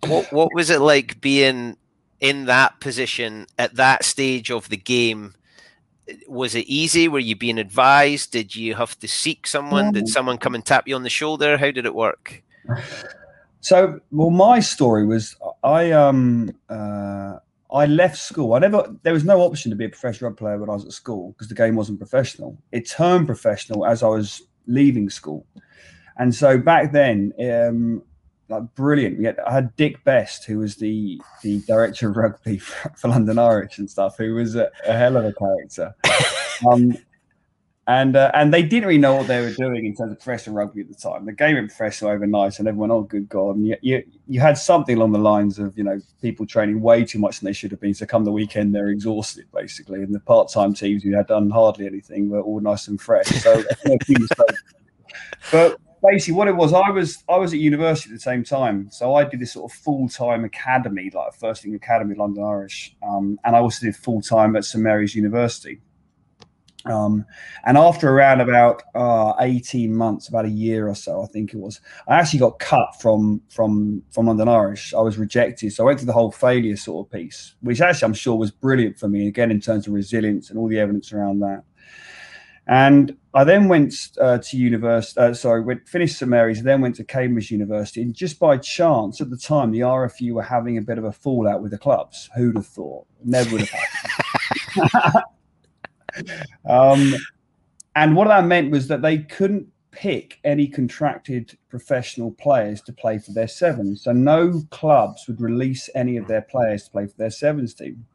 [0.07, 1.77] What what was it like being
[2.21, 5.35] in that position at that stage of the game?
[6.27, 7.09] Was it easy?
[7.09, 8.33] Were you being advised?
[8.33, 9.93] Did you have to seek someone?
[9.93, 11.59] Did someone come and tap you on the shoulder?
[11.59, 12.43] How did it work?
[13.61, 17.38] So well my story was i um uh
[17.72, 18.54] I left school.
[18.54, 18.94] I never.
[19.02, 21.33] There was no option to be a professional rugby player when I was at school
[21.33, 22.59] because the game wasn't professional.
[22.72, 25.46] It turned professional as I was leaving school,
[26.16, 28.02] and so back then, um,
[28.48, 29.18] like brilliant.
[29.18, 33.09] We had, I had Dick Best, who was the the director of rugby for, for
[33.09, 35.94] London Irish and stuff, who was a, a hell of a character.
[36.72, 36.96] um,
[37.88, 40.55] and uh, and they didn't really know what they were doing in terms of professional
[40.55, 41.24] rugby at the time.
[41.24, 43.57] The game went professional overnight, and everyone, oh good god!
[43.57, 47.07] And you, you, you had something along the lines of you know people training way
[47.07, 47.94] too much than they should have been.
[47.94, 51.48] So come the weekend, they're exhausted basically, and the part time teams who had done
[51.48, 53.27] hardly anything were all nice and fresh.
[53.42, 53.64] So
[55.51, 58.88] but basically what it was i was i was at university at the same time
[58.90, 63.38] so i did this sort of full-time academy like first thing academy london irish um,
[63.44, 65.81] and i also did full-time at st mary's university
[66.90, 67.24] um,
[67.64, 71.59] and after around about uh, 18 months about a year or so i think it
[71.59, 75.87] was i actually got cut from from from london irish i was rejected so i
[75.87, 79.09] went through the whole failure sort of piece which actually i'm sure was brilliant for
[79.09, 81.62] me again in terms of resilience and all the evidence around that
[82.68, 85.18] and I then went uh, to university.
[85.18, 88.03] Uh, sorry, went finished St Mary's, then went to Cambridge University.
[88.03, 91.12] And just by chance, at the time, the RFU were having a bit of a
[91.12, 92.29] fallout with the clubs.
[92.37, 93.07] Who'd have thought?
[93.24, 93.70] Never would have
[94.77, 95.24] happened.
[96.68, 97.14] um,
[97.96, 103.18] and what that meant was that they couldn't pick any contracted professional players to play
[103.18, 104.04] for their sevens.
[104.04, 108.07] So no clubs would release any of their players to play for their sevens team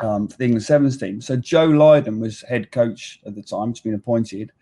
[0.00, 1.20] um, for the England Sevens team.
[1.20, 4.52] So Joe Lydon was head coach at the time, just been appointed,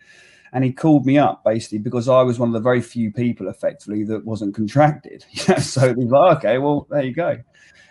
[0.53, 3.49] and he called me up basically because I was one of the very few people,
[3.49, 5.25] effectively, that wasn't contracted.
[5.61, 7.39] so he was like, okay, well, there you go.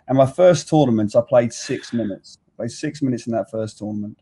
[0.07, 2.37] And my first tournament, I played six minutes.
[2.47, 4.19] I played six minutes in that first tournament.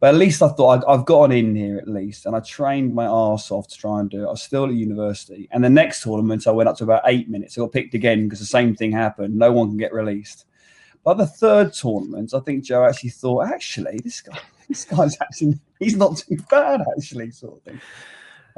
[0.00, 2.94] But at least I thought i have gotten in here at least, and I trained
[2.94, 4.26] my arse off to try and do it.
[4.26, 7.28] I was still at university, and the next tournament I went up to about eight
[7.28, 7.56] minutes.
[7.56, 9.36] I got picked again because the same thing happened.
[9.36, 10.46] No one can get released.
[11.04, 15.58] By the third tournament, I think Joe actually thought, actually, this guy, this guy's actually
[15.78, 17.80] he's not too bad, actually, sort of thing.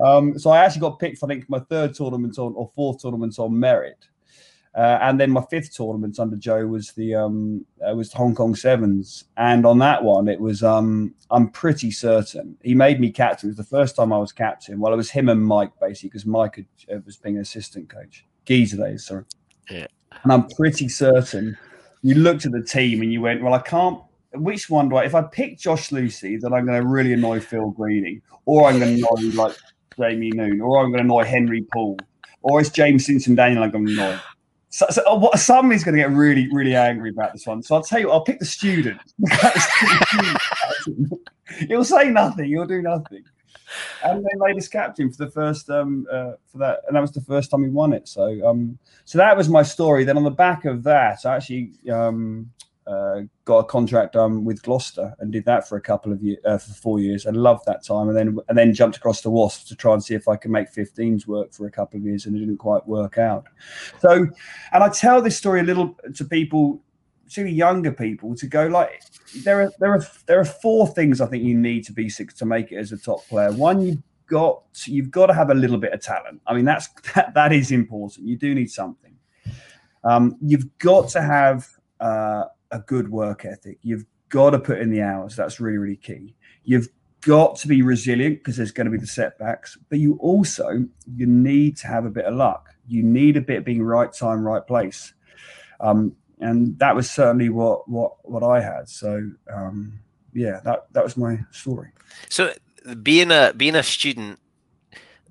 [0.04, 3.38] Um, so I actually got picked, I think, my third tournament on or fourth tournament
[3.38, 4.06] on merit.
[4.76, 8.54] Uh, and then my fifth tournament under Joe was the um, uh, was Hong Kong
[8.54, 13.48] Sevens, and on that one it was um, I'm pretty certain he made me captain.
[13.48, 14.78] It was the first time I was captain.
[14.78, 17.88] Well, it was him and Mike basically because Mike had, uh, was being an assistant
[17.88, 18.26] coach.
[18.44, 19.24] Geezer days, sorry.
[19.70, 19.86] Yeah.
[20.22, 21.56] And I'm pretty certain
[22.02, 24.00] you looked at the team and you went, well, I can't.
[24.34, 25.04] Which one do I?
[25.04, 28.78] If I pick Josh Lewsey, then I'm going to really annoy Phil Greening, or I'm
[28.78, 29.56] going to annoy like
[29.98, 31.98] Jamie Noon, or I'm going to annoy Henry Paul,
[32.42, 34.18] or it's James Simpson Daniel I'm going to annoy.
[34.76, 37.62] So, so uh, what, somebody's going to get really, really angry about this one.
[37.62, 39.00] So I'll tell you, I'll pick the student.
[41.68, 42.44] He'll say nothing.
[42.44, 43.24] He'll do nothing.
[44.04, 47.12] And they made us captain for the first um uh, for that, and that was
[47.12, 48.06] the first time he won it.
[48.06, 50.04] So um so that was my story.
[50.04, 52.50] Then on the back of that, I actually um
[52.86, 56.38] uh, got a contract um, with Gloucester and did that for a couple of years,
[56.44, 57.26] uh, for four years.
[57.26, 60.02] I loved that time, and then and then jumped across to Wasps to try and
[60.02, 62.58] see if I could make 15s work for a couple of years, and it didn't
[62.58, 63.46] quite work out.
[64.00, 64.26] So,
[64.72, 66.80] and I tell this story a little to people,
[67.30, 69.02] to younger people, to go like
[69.42, 72.34] there are there are there are four things I think you need to be six
[72.34, 73.50] to make it as a top player.
[73.52, 76.40] One, you've got you've got to have a little bit of talent.
[76.46, 78.28] I mean, that's that, that is important.
[78.28, 79.14] You do need something.
[80.04, 81.66] Um, you've got to have
[81.98, 83.78] uh, a good work ethic.
[83.82, 85.36] You've got to put in the hours.
[85.36, 86.34] That's really, really key.
[86.64, 86.88] You've
[87.20, 91.26] got to be resilient because there's going to be the setbacks, but you also you
[91.26, 92.70] need to have a bit of luck.
[92.88, 95.12] You need a bit of being right time, right place,
[95.80, 98.88] um, and that was certainly what what what I had.
[98.88, 99.98] So um,
[100.32, 101.90] yeah, that that was my story.
[102.28, 102.52] So
[103.02, 104.38] being a being a student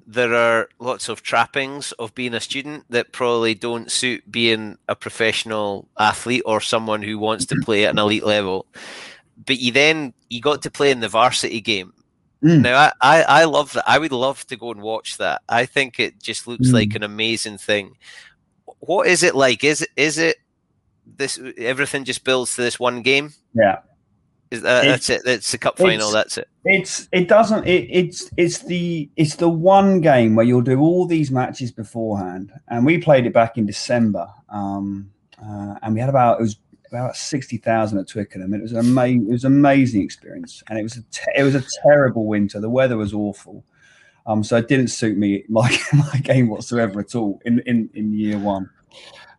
[0.05, 4.95] there are lots of trappings of being a student that probably don't suit being a
[4.95, 8.67] professional athlete or someone who wants to play at an elite level.
[9.45, 11.93] But you then you got to play in the varsity game.
[12.43, 12.61] Mm.
[12.61, 13.83] Now I, I, I love that.
[13.87, 15.41] I would love to go and watch that.
[15.49, 16.73] I think it just looks mm.
[16.73, 17.97] like an amazing thing.
[18.79, 19.63] What is it like?
[19.63, 20.37] Is is it
[21.05, 23.33] this everything just builds to this one game?
[23.53, 23.79] Yeah.
[24.55, 25.21] Is that, that's it?
[25.25, 26.11] That's the cup final.
[26.11, 26.47] That's it.
[26.63, 31.05] It's it doesn't it, it's it's the it's the one game where you'll do all
[31.05, 35.11] these matches beforehand, and we played it back in December, um,
[35.43, 38.53] uh, and we had about it was about sixty thousand at Twickenham.
[38.53, 41.43] It was an amazing it was an amazing experience, and it was a te- it
[41.43, 42.59] was a terrible winter.
[42.59, 43.63] The weather was awful,
[44.25, 48.13] um, so it didn't suit me my my game whatsoever at all in in in
[48.13, 48.69] year one.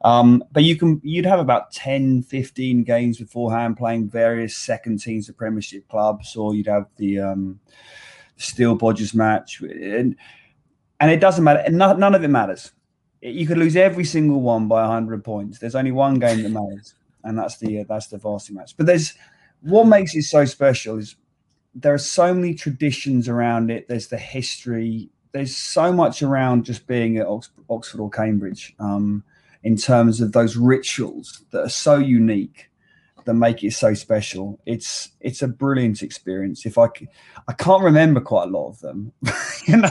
[0.06, 5.28] Um, but you can you'd have about 10, 15 games beforehand playing various second teams
[5.28, 7.58] of Premiership clubs, or you'd have the um,
[8.36, 10.14] Steele Bodgers match, and
[11.00, 11.68] and it doesn't matter.
[11.72, 12.70] None, none of it matters.
[13.20, 15.58] You could lose every single one by hundred points.
[15.58, 18.76] There's only one game that matters, and that's the uh, that's the varsity match.
[18.76, 19.12] But there's
[19.62, 21.16] what makes it so special is
[21.74, 23.88] there are so many traditions around it.
[23.88, 25.10] There's the history.
[25.32, 28.72] There's so much around just being at Oxford or Cambridge.
[28.78, 29.24] Um,
[29.66, 32.70] in terms of those rituals that are so unique
[33.24, 34.61] that make it so special.
[34.64, 36.64] It's it's a brilliant experience.
[36.64, 36.87] If I
[37.48, 39.12] I can't remember quite a lot of them,
[39.66, 39.90] you know,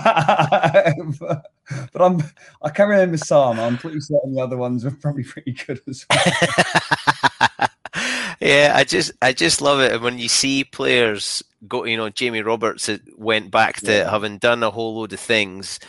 [1.20, 1.52] but,
[1.92, 2.24] but, I'm
[2.62, 3.60] I can't remember some.
[3.60, 7.68] I'm pretty certain the other ones are probably pretty good as well.
[8.40, 11.84] yeah, I just I just love it when you see players go.
[11.84, 14.10] You know, Jamie Roberts went back to yeah.
[14.10, 15.82] having done a whole load of things.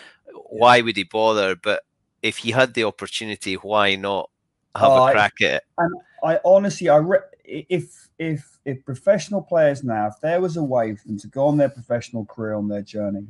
[0.51, 1.55] Why would he bother?
[1.55, 1.85] But
[2.27, 4.31] if you had the opportunity, why not
[4.75, 5.63] have a crack I, at it?
[5.79, 10.63] And I honestly, I re- if if if professional players now, if there was a
[10.63, 13.27] way for them to go on their professional career on their journey,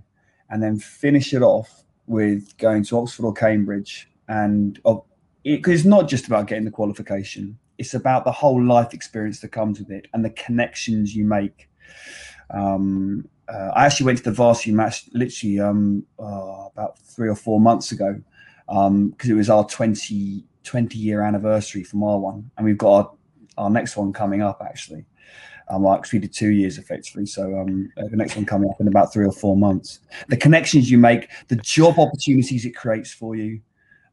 [0.51, 5.05] and then finish it off with going to Oxford or Cambridge, and because
[5.45, 9.49] it, it's not just about getting the qualification, it's about the whole life experience that
[9.49, 11.69] comes with it and the connections you make.
[12.51, 17.35] Um, uh, I actually went to the varsity match literally um, uh, about three or
[17.35, 18.21] four months ago
[18.67, 22.93] because um, it was our 20, 20 year anniversary from our one, and we've got
[22.93, 23.13] our,
[23.65, 25.05] our next one coming up actually.
[25.69, 28.81] Um, like we did two years effectively, so um, uh, the next one coming up
[28.81, 29.99] in about three or four months.
[30.29, 33.61] The connections you make, the job opportunities it creates for you.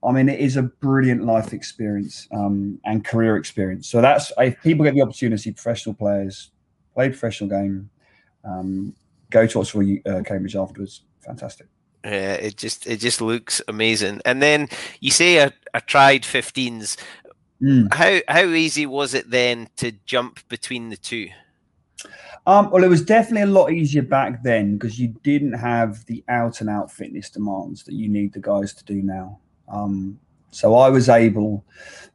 [0.04, 3.88] I mean, it is a brilliant life experience um, and career experience.
[3.88, 6.50] So that's if people get the opportunity, professional players
[6.94, 7.90] play professional game,
[8.44, 8.96] um,
[9.30, 11.02] go to Oxford, uh, Cambridge afterwards.
[11.22, 11.68] Fantastic.
[12.04, 14.22] Yeah, it just it just looks amazing.
[14.26, 14.68] And then
[15.00, 16.98] you say I, I tried 15s.
[17.62, 17.94] Mm.
[17.94, 21.30] How how easy was it then to jump between the two?
[22.46, 26.26] Um, well, it was definitely a lot easier back then because you didn't have the
[26.28, 29.40] out and out fitness demands that you need the guys to do now.
[29.70, 30.20] Um,
[30.52, 31.64] so I was able.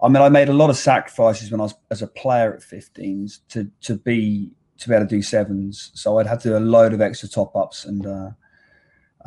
[0.03, 2.61] I mean, I made a lot of sacrifices when I was as a player at
[2.61, 4.51] 15s to to be
[4.81, 5.93] to be able to do sevens.
[5.95, 8.05] So I'd have to do a load of extra top ups and.
[8.05, 8.31] Uh,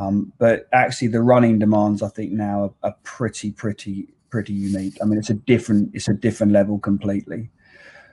[0.01, 4.97] um, but actually, the running demands I think now are, are, pretty, pretty pretty unique.
[5.01, 7.51] I mean, it's a different it's a different level completely.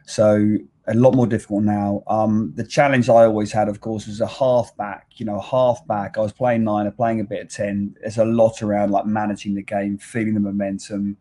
[0.05, 2.03] So a lot more difficult now.
[2.07, 5.07] Um, the challenge I always had, of course, was a halfback.
[5.17, 6.19] You know, halfback.
[6.19, 7.97] I was playing nine, or playing a bit of ten.
[8.01, 11.17] There's a lot around like managing the game, feeling the momentum.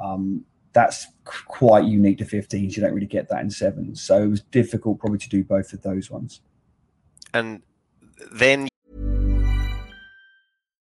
[0.00, 0.44] Um,
[0.74, 2.76] that's quite unique to 15s.
[2.76, 4.02] You don't really get that in sevens.
[4.02, 6.40] So it was difficult probably to do both of those ones.
[7.32, 7.62] And
[8.32, 8.66] then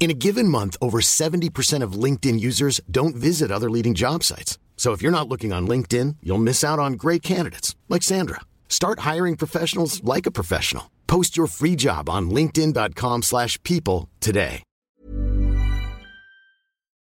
[0.00, 4.58] In a given month, over 70% of LinkedIn users don't visit other leading job sites.
[4.78, 8.40] So if you're not looking on LinkedIn, you'll miss out on great candidates like Sandra.
[8.66, 10.90] Start hiring professionals like a professional.
[11.06, 14.62] Post your free job on linkedin.com/people today.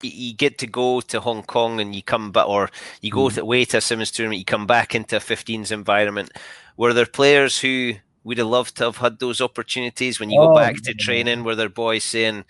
[0.04, 2.70] You get to go to Hong Kong and you come back or
[3.02, 3.38] you go mm.
[3.38, 6.30] away to a sevens tournament, you come back into a 15s environment.
[6.78, 10.48] Were there players who would have loved to have had those opportunities when you oh,
[10.50, 11.44] go back to training?
[11.44, 12.44] Were there boys saying,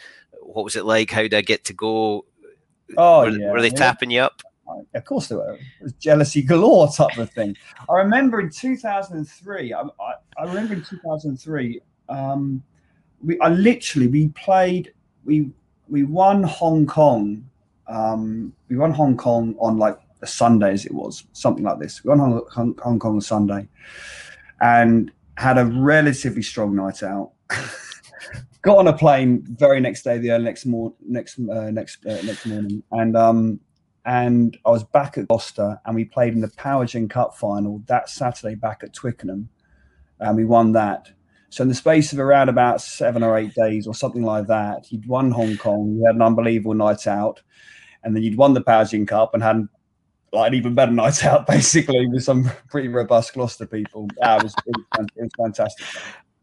[0.46, 1.12] what was it like?
[1.12, 2.26] How did I get to go?
[2.98, 3.52] Oh, were, yeah.
[3.52, 3.74] were they yeah.
[3.74, 4.42] tapping you up?
[4.94, 5.54] Of course they were.
[5.54, 7.56] It was jealousy galore type of thing.
[7.90, 9.74] I remember in 2003.
[9.74, 9.86] I, I,
[10.38, 11.82] I remember in 2003.
[12.10, 12.64] Um,
[13.22, 14.94] we I literally we played
[15.26, 15.52] we
[15.88, 17.50] we won Hong Kong.
[17.88, 22.04] Um, we won Hong Kong on like a Sunday as it was something like this.
[22.04, 23.68] We won Hong, Hong, Hong Kong on Sunday,
[24.62, 27.32] and had a relatively strong night out.
[28.64, 32.22] got on a plane very next day, the early next morning, next uh, next uh,
[32.24, 33.60] next morning, and um,
[34.06, 38.10] and I was back at Gloucester, and we played in the Powergen Cup final that
[38.10, 39.50] Saturday back at Twickenham,
[40.20, 41.10] and we won that.
[41.50, 44.92] So in the space of around about seven or eight days or something like that,
[44.92, 47.44] you'd won Hong Kong, you had an unbelievable night out,
[48.04, 49.68] and then you'd won the Powergen Cup and had
[50.32, 54.08] like an even better night out, basically, with some pretty robust Gloucester people.
[54.18, 54.76] Yeah, it was, it
[55.16, 55.86] was fantastic,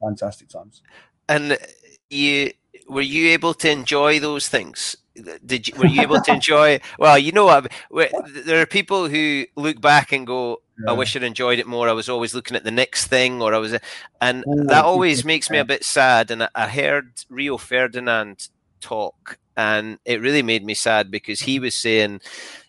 [0.00, 0.82] fantastic times.
[1.28, 1.58] And
[2.10, 2.52] you
[2.88, 4.96] were you able to enjoy those things?
[5.44, 6.80] Did you, were you able to enjoy?
[6.98, 7.70] Well, you know what?
[8.44, 11.92] There are people who look back and go, "I wish I'd enjoyed it more." I
[11.92, 13.76] was always looking at the next thing, or I was,
[14.20, 16.30] and oh, that always makes me a bit sad.
[16.30, 18.48] And I heard Rio Ferdinand
[18.80, 22.20] talk and it really made me sad because he was saying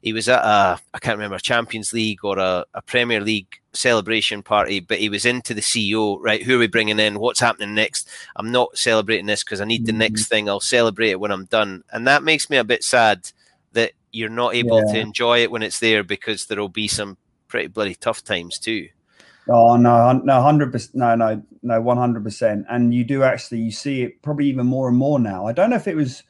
[0.02, 4.44] he was at a I can't remember Champions League or a, a, Premier League celebration
[4.44, 6.18] party, but he was into the CEO.
[6.20, 7.20] Right, who are we bringing in?
[7.20, 8.10] What's happening next?
[8.36, 10.30] I'm not celebrating this because I need the next mm-hmm.
[10.30, 10.50] thing.
[10.50, 13.32] I'll celebrate it when I'm done, and that makes me a bit sad
[13.74, 14.94] that you're not able yeah.
[14.94, 17.18] to enjoy it when it's there because there will be some
[17.48, 18.90] pretty bloody tough times too.
[19.50, 22.66] Oh no, no, hundred percent, no, no, no, one hundred percent.
[22.70, 25.48] And you do actually, you see it probably even more and more now.
[25.48, 26.24] I don't know if it was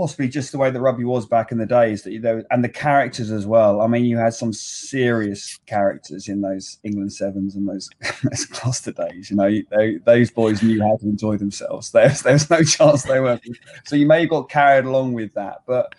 [0.00, 2.68] possibly just the way the rugby was back in the days that know, and the
[2.70, 3.82] characters as well.
[3.82, 7.90] I mean, you had some serious characters in those England sevens and those,
[8.22, 9.28] those Gloucester days.
[9.28, 11.90] You know, they, those boys knew how to enjoy themselves.
[11.92, 13.42] There's there's no chance they weren't.
[13.84, 15.94] So you may have got carried along with that, but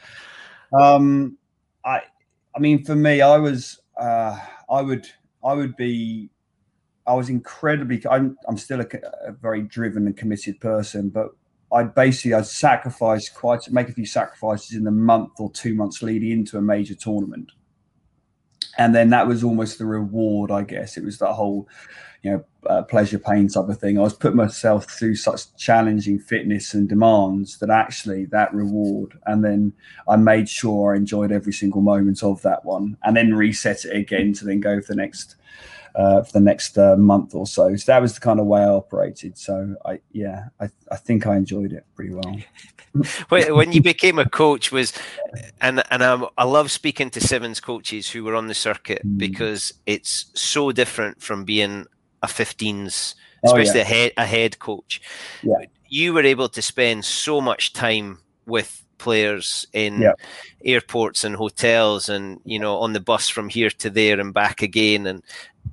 [0.73, 1.37] um,
[1.85, 2.01] I
[2.55, 5.05] I mean, for me, I was uh, I would
[5.43, 6.31] I would be
[7.05, 8.01] I was incredibly.
[8.09, 8.87] I'm I'm still a,
[9.27, 11.29] a very driven and committed person, but
[11.71, 16.01] I basically I'd sacrifice quite make a few sacrifices in the month or two months
[16.01, 17.51] leading into a major tournament,
[18.77, 20.97] and then that was almost the reward, I guess.
[20.97, 21.69] It was that whole,
[22.23, 23.97] you know, uh, pleasure pain type of thing.
[23.97, 29.43] I was putting myself through such challenging fitness and demands that actually that reward, and
[29.43, 29.73] then
[30.09, 33.95] I made sure I enjoyed every single moment of that one, and then reset it
[33.95, 35.35] again to then go for the next
[35.95, 37.75] uh, for the next uh, month or so.
[37.75, 39.37] So that was the kind of way I operated.
[39.37, 42.37] So I, yeah, I, I think I enjoyed it pretty well.
[43.29, 44.93] when you became a coach was,
[45.59, 49.17] and and I'm, I love speaking to sevens coaches who were on the circuit mm.
[49.17, 51.85] because it's so different from being
[52.21, 53.81] a 15s, especially oh, yeah.
[53.81, 55.01] a head a head coach.
[55.43, 55.65] Yeah.
[55.87, 60.13] You were able to spend so much time with players in yeah.
[60.63, 64.61] airports and hotels and you know on the bus from here to there and back
[64.61, 65.23] again and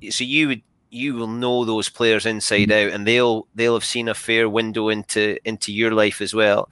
[0.09, 2.87] so you would you will know those players inside mm-hmm.
[2.87, 6.69] out and they'll they'll have seen a fair window into into your life as well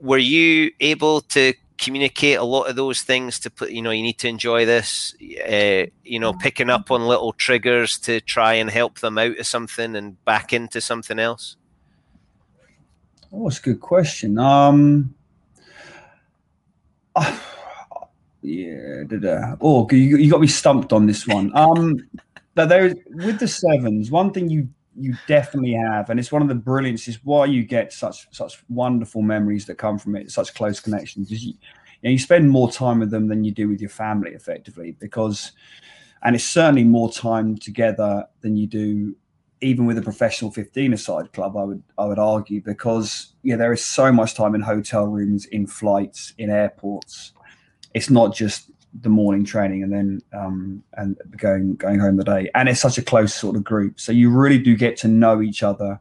[0.00, 4.02] were you able to communicate a lot of those things to put you know you
[4.02, 5.14] need to enjoy this
[5.48, 9.46] uh, you know picking up on little triggers to try and help them out of
[9.46, 11.56] something and back into something else
[13.32, 15.12] oh it's a good question um
[18.42, 19.56] yeah, da, da.
[19.60, 21.50] oh, you, you got me stumped on this one.
[21.54, 22.08] Um,
[22.54, 26.48] but there with the sevens, one thing you you definitely have, and it's one of
[26.48, 30.80] the brilliances why you get such such wonderful memories that come from it, such close
[30.80, 31.32] connections.
[31.32, 31.58] Is you, you,
[32.02, 35.52] know, you spend more time with them than you do with your family, effectively, because,
[36.22, 39.16] and it's certainly more time together than you do
[39.64, 43.84] even with a professional 15-a-side club, I would I would argue because yeah, there is
[43.84, 47.32] so much time in hotel rooms, in flights, in airports.
[47.94, 52.50] It's not just the morning training and then um, and going going home the day.
[52.54, 55.42] And it's such a close sort of group, so you really do get to know
[55.42, 56.00] each other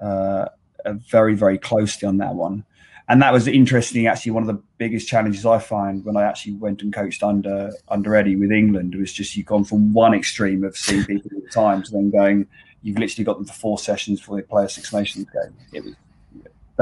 [0.00, 0.46] uh,
[0.86, 2.64] very very closely on that one.
[3.08, 4.06] And that was interesting.
[4.06, 7.72] Actually, one of the biggest challenges I find when I actually went and coached under
[7.88, 11.42] under Eddie with England was just you've gone from one extreme of seeing people all
[11.42, 12.46] the time to then going,
[12.82, 15.54] you've literally got them for four sessions before they play a Six Nations game.
[15.72, 15.94] It was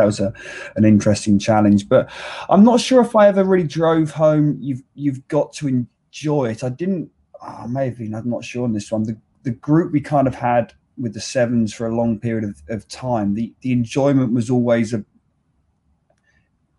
[0.00, 0.32] that was a,
[0.76, 1.88] an interesting challenge.
[1.88, 2.10] But
[2.48, 4.56] I'm not sure if I ever really drove home.
[4.60, 6.64] You've you've got to enjoy it.
[6.64, 7.10] I didn't.
[7.42, 9.04] Ah, oh, maybe I'm not sure on this one.
[9.04, 12.62] The the group we kind of had with the sevens for a long period of,
[12.68, 13.34] of time.
[13.34, 15.04] The the enjoyment was always a.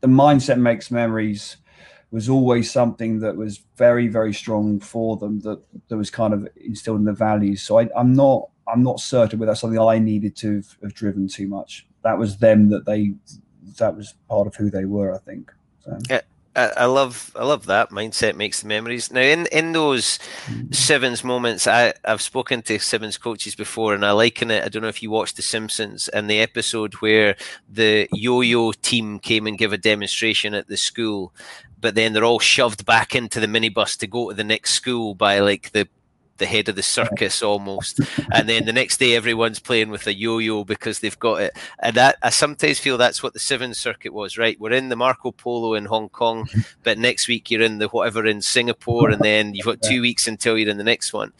[0.01, 1.57] The mindset makes memories
[2.11, 6.47] was always something that was very very strong for them that that was kind of
[6.57, 9.97] instilled in the values so I, i'm not i'm not certain whether that's something i
[9.97, 13.13] needed to have, have driven too much that was them that they
[13.77, 15.13] that was part of who they were.
[15.13, 15.51] I think.
[15.83, 15.97] So.
[16.09, 16.21] Yeah.
[16.53, 19.09] I love I love that mindset makes the memories.
[19.09, 20.75] Now in, in those mm.
[20.75, 24.65] sevens moments, I, I've spoken to sevens coaches before and I liken it.
[24.65, 27.37] I don't know if you watched The Simpsons and the episode where
[27.69, 31.33] the yo-yo team came and give a demonstration at the school,
[31.79, 35.15] but then they're all shoved back into the minibus to go to the next school
[35.15, 35.87] by like the
[36.41, 38.01] the head of the circus almost.
[38.33, 41.57] and then the next day, everyone's playing with a yo-yo because they've got it.
[41.79, 44.37] And that I sometimes feel that's what the Seven Circuit was.
[44.37, 46.49] Right, we're in the Marco Polo in Hong Kong,
[46.83, 50.27] but next week you're in the whatever in Singapore, and then you've got two weeks
[50.27, 51.31] until you're in the next one.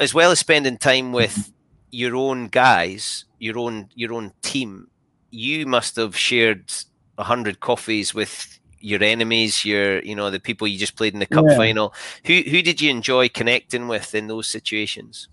[0.00, 1.52] As well as spending time with
[1.90, 4.88] your own guys, your own your own team,
[5.30, 6.72] you must have shared
[7.18, 11.20] a hundred coffees with your enemies, your you know the people you just played in
[11.20, 11.56] the cup yeah.
[11.56, 11.94] final.
[12.26, 15.28] Who who did you enjoy connecting with in those situations?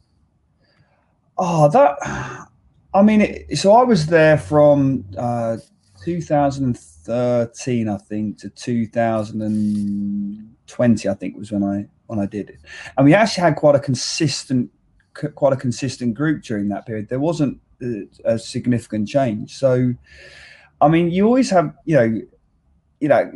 [1.37, 1.97] Oh, that
[2.93, 5.57] I mean, it, so I was there from uh,
[6.03, 11.09] 2013, I think, to 2020.
[11.09, 12.59] I think was when I when I did it,
[12.97, 14.69] and we actually had quite a consistent
[15.13, 17.09] quite a consistent group during that period.
[17.09, 19.93] There wasn't a, a significant change, so.
[20.79, 22.21] I mean, you always have, you know,
[22.99, 23.31] you know,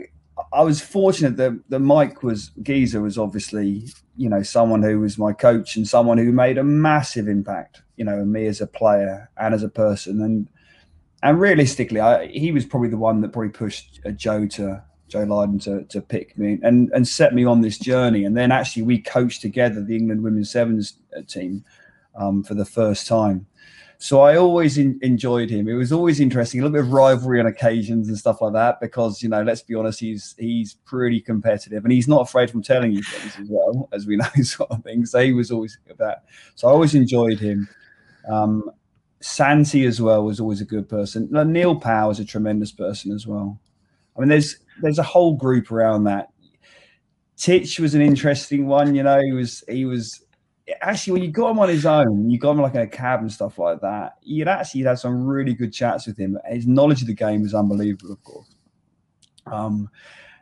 [0.54, 3.88] I was fortunate that, that Mike was Geezer was obviously,
[4.18, 8.06] you know, someone who was my coach and someone who made a massive impact, you
[8.06, 10.22] know, me as a player and as a person.
[10.22, 10.48] And
[11.24, 15.24] and realistically, I, he was probably the one that probably pushed uh, Joe to Joe
[15.24, 18.26] Lydon to, to pick me and and set me on this journey.
[18.26, 21.64] And then actually we coached together the England Women's Sevens uh, team
[22.16, 23.46] um, for the first time.
[24.02, 25.70] So I always in, enjoyed him.
[25.70, 28.80] It was always interesting, a little bit of rivalry on occasions and stuff like that.
[28.82, 32.64] Because you know, let's be honest, he's he's pretty competitive, and he's not afraid from
[32.64, 35.12] telling you things as well, as we know, sort of things.
[35.12, 36.24] So he was always that.
[36.56, 37.70] So I always enjoyed him.
[38.28, 38.72] Um,
[39.20, 41.30] Santi as well was always a good person.
[41.32, 43.60] Neil Powell is a tremendous person as well.
[44.18, 46.30] I mean, there's there's a whole group around that.
[47.38, 48.96] Titch was an interesting one.
[48.96, 50.24] You know, he was he was
[50.82, 53.22] actually when you got him on his own, you got him like in a cab
[53.22, 54.18] and stuff like that.
[54.22, 56.38] You'd actually had some really good chats with him.
[56.46, 58.56] His knowledge of the game is unbelievable, of course.
[59.48, 59.90] Um,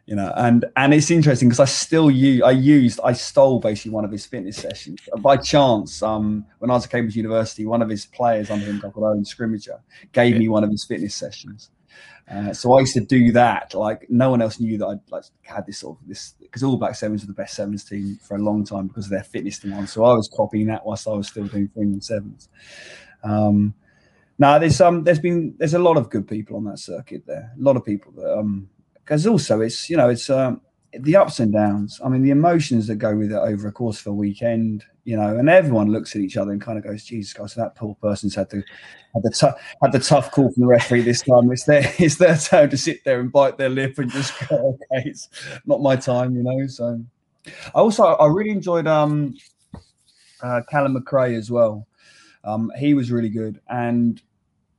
[0.06, 3.92] you know, and and it's interesting because I still use I used I stole basically
[3.92, 6.02] one of his fitness sessions by chance.
[6.02, 9.24] Um, when I was at Cambridge University, one of his players under him, called Owen
[9.24, 9.80] Scrimmager,
[10.12, 11.70] gave me one of his fitness sessions.
[12.30, 13.74] Uh, so I used to do that.
[13.74, 16.78] Like no one else knew that I like had this sort of this because All
[16.78, 19.60] Black Sevens were the best sevens team for a long time because of their fitness
[19.60, 19.90] demand.
[19.90, 22.50] So I was copying that whilst I was still doing England sevens.
[23.24, 23.74] Um,
[24.38, 27.52] now there's um there's been there's a lot of good people on that circuit there.
[27.58, 30.62] A lot of people that um because also it's you know it's um
[30.94, 32.00] the ups and downs.
[32.04, 35.18] I mean the emotions that go with it over a course of a weekend you
[35.18, 37.96] know, and everyone looks at each other and kind of goes, "Jesus Christ, that poor
[37.96, 38.64] person's had the
[39.16, 41.52] had the t- had the tough call from the referee this time.
[41.52, 44.78] It's their it's their turn to sit there and bite their lip and just go,
[44.94, 45.28] okay, it's
[45.66, 47.04] not my time, you know." So,
[47.48, 49.36] I also I really enjoyed um
[50.44, 51.88] uh, Callum McRae as well.
[52.44, 54.22] Um, he was really good and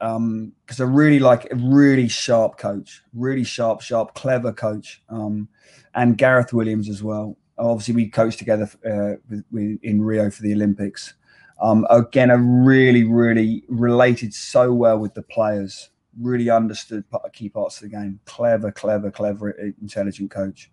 [0.01, 5.03] um because I really like a really sharp coach, really sharp, sharp, clever coach.
[5.09, 5.49] Um,
[5.95, 10.43] and Gareth Williams as well obviously we coached together uh, with, with, in Rio for
[10.43, 11.15] the Olympics.
[11.61, 15.91] Um, again, a really, really related so well with the players.
[16.19, 18.19] Really understood key parts of the game.
[18.25, 20.71] Clever, clever, clever, intelligent coach.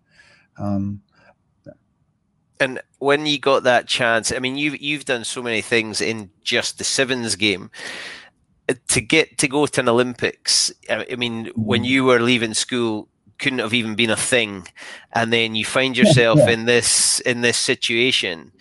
[0.58, 1.02] Um,
[2.60, 6.30] and when you got that chance, I mean, you've you've done so many things in
[6.42, 7.70] just the sevens game.
[8.68, 13.08] Uh, to get to go to an Olympics, I mean, when you were leaving school,
[13.38, 14.68] couldn't have even been a thing,
[15.12, 16.50] and then you find yourself yeah.
[16.50, 18.52] in this in this situation.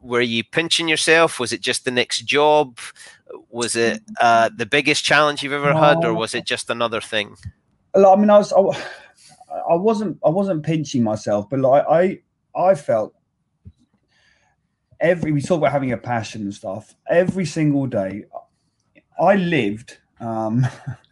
[0.00, 1.40] Were you pinching yourself?
[1.40, 2.78] Was it just the next job?
[3.50, 7.36] Was it uh, the biggest challenge you've ever had, or was it just another thing?
[7.94, 8.60] I mean, I was, I,
[9.70, 12.20] I wasn't, I wasn't pinching myself, but like I,
[12.54, 13.14] I felt
[15.00, 16.94] every we talk about having a passion and stuff.
[17.08, 18.24] Every single day,
[19.20, 20.66] I lived um,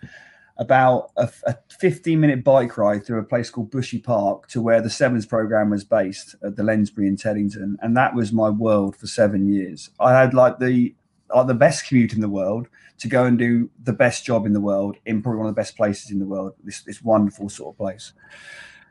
[0.59, 4.81] about a, a 15 minute bike ride through a place called Bushy Park to where
[4.81, 8.97] the Sevens program was based at the Lensbury in Teddington, and that was my world
[8.97, 9.91] for seven years.
[10.01, 10.95] I had like the
[11.35, 14.53] like the best commute in the world to go and do the best job in
[14.53, 16.55] the world in probably one of the best places in the world.
[16.63, 18.13] This this wonderful sort of place.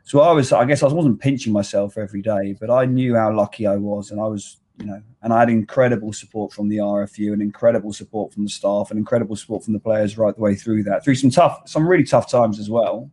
[0.06, 3.34] So I was, I guess, I wasn't pinching myself every day, but I knew how
[3.34, 6.78] lucky I was, and I was, you know, and I had incredible support from the
[6.78, 10.40] RFU, and incredible support from the staff, and incredible support from the players right the
[10.40, 13.10] way through that, through some tough, some really tough times as well.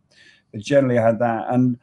[0.52, 1.78] But generally, I had that, and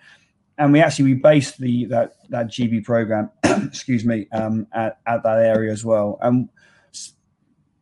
[0.58, 5.24] and we actually we based the that that GB program, excuse me, um, at at
[5.24, 6.50] that area as well, and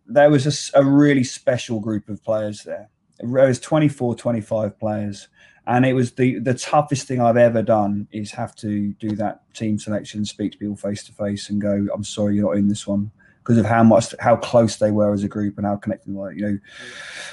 [0.09, 2.89] there was a, a really special group of players there.
[3.19, 5.27] There was 24, 25 players
[5.69, 9.41] and it was the the toughest thing I've ever done is have to do that
[9.53, 12.67] team selection, speak to people face to face, and go, "I'm sorry, you're not in
[12.67, 15.75] this one." Because of how much, how close they were as a group and how
[15.75, 16.59] connected they were, you know.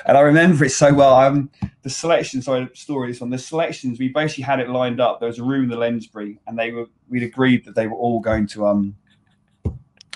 [0.07, 1.14] And I remember it so well.
[1.14, 1.51] Um,
[1.82, 3.28] the selection, sorry, story this one.
[3.28, 5.20] The selections, we basically had it lined up.
[5.20, 7.97] There was a room in the Lensbury, and they were, we'd agreed that they were
[7.97, 8.97] all going to um,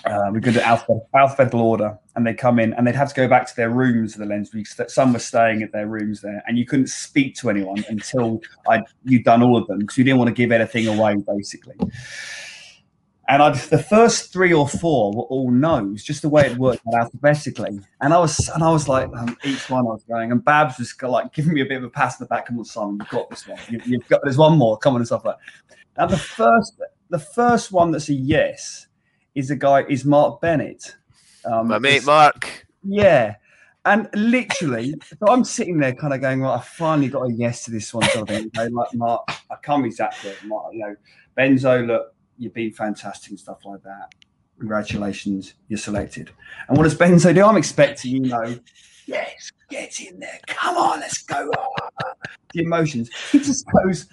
[0.05, 3.15] uh, we go to alphabetical, alphabetical order, and they come in, and they'd have to
[3.15, 4.15] go back to their rooms.
[4.15, 4.51] The lens,
[4.89, 8.83] some were staying at their rooms there, and you couldn't speak to anyone until I
[9.05, 11.77] you'd done all of them because you didn't want to give anything away, basically.
[13.29, 16.83] And I, the first three or four were all no's, just the way it worked
[16.93, 17.79] alphabetically.
[18.01, 20.79] And I was, and I was like, um, each one I was going, and Babs
[20.79, 22.47] was like giving me a bit of a pass in the back.
[22.47, 23.59] Come on, Simon, you've got this one.
[23.69, 24.21] You, have got.
[24.25, 24.79] There's one more.
[24.79, 25.37] Come on and stuff like.
[25.69, 25.77] That.
[25.97, 26.81] Now the first,
[27.11, 28.89] the first one that's a yes
[29.35, 30.97] is a guy is Mark Bennett.
[31.45, 32.67] Um, My mate Mark.
[32.83, 33.37] Yeah.
[33.87, 37.65] And literally, so I'm sitting there kind of going, well, I finally got a yes
[37.65, 38.07] to this one.
[38.11, 38.51] Sort of thing.
[38.73, 40.97] like, Mark, I can't exactly, Mark, you know,
[41.39, 44.13] Benzo, look, you've been fantastic and stuff like that.
[44.59, 46.31] Congratulations, you're selected.
[46.69, 47.43] And what does Benzo do?
[47.45, 48.59] I'm expecting, you know,
[49.07, 50.39] yes, get in there.
[50.47, 51.51] Come on, let's go.
[52.53, 53.09] the emotions.
[53.33, 54.07] He just goes,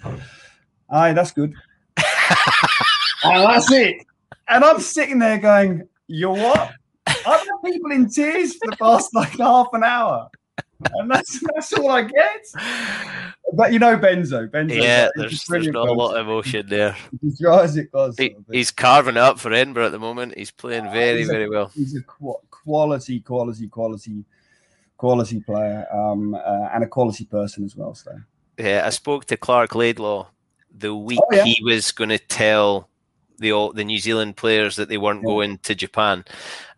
[0.88, 1.52] aye, that's good.
[1.96, 4.06] and that's it.
[4.48, 6.72] And I'm sitting there going, You're what?
[7.06, 10.28] I've had people in tears for the past like half an hour.
[10.94, 12.44] And that's that's all I get.
[13.54, 14.48] But you know Benzo.
[14.48, 16.96] Benzo yeah, there's, there's not a lot of emotion there.
[17.20, 18.16] He's dry as it goes.
[18.16, 20.36] He, he's carving it up for Edinburgh at the moment.
[20.36, 21.70] He's playing ah, very, he's very a, well.
[21.74, 24.24] He's a quality, quality, quality,
[24.96, 27.94] quality player, um, uh, and a quality person as well.
[27.94, 28.12] So
[28.56, 30.28] yeah, I spoke to Clark Laidlaw
[30.76, 31.44] the week oh, yeah.
[31.44, 32.88] he was going to tell
[33.38, 35.28] the all the New Zealand players that they weren't yeah.
[35.28, 36.24] going to Japan,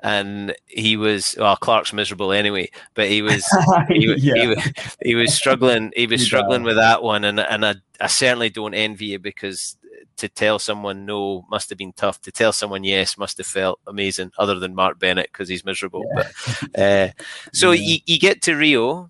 [0.00, 3.44] and he was well Clark's miserable anyway, but he was
[3.88, 4.34] he, yeah.
[4.34, 8.06] he, was, he was struggling he was struggling with that one, and and I, I
[8.06, 9.76] certainly don't envy you because
[10.20, 12.20] to tell someone no must have been tough.
[12.22, 14.30] To tell someone yes must have felt amazing.
[14.38, 16.04] Other than Mark Bennett because he's miserable.
[16.14, 16.28] Yeah.
[16.74, 17.08] But uh,
[17.52, 17.82] so yeah.
[17.82, 19.08] you, you get to Rio.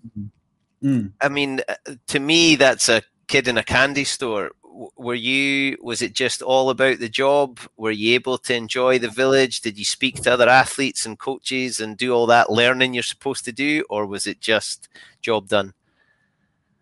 [0.81, 1.11] Mm.
[1.21, 4.51] I mean, uh, to me, that's a kid in a candy store
[4.95, 9.09] were you was it just all about the job were you able to enjoy the
[9.09, 13.03] village did you speak to other athletes and coaches and do all that learning you're
[13.03, 14.87] supposed to do or was it just
[15.21, 15.73] job done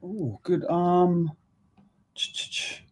[0.03, 1.31] oh good um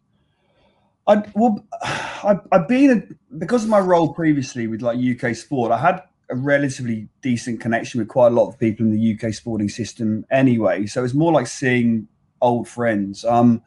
[1.08, 5.72] I well, I, I've been a, because of my role previously with like UK sport.
[5.72, 9.32] I had a relatively decent connection with quite a lot of people in the UK
[9.32, 10.84] sporting system anyway.
[10.86, 12.06] So it's more like seeing
[12.42, 13.24] old friends.
[13.24, 13.62] Um,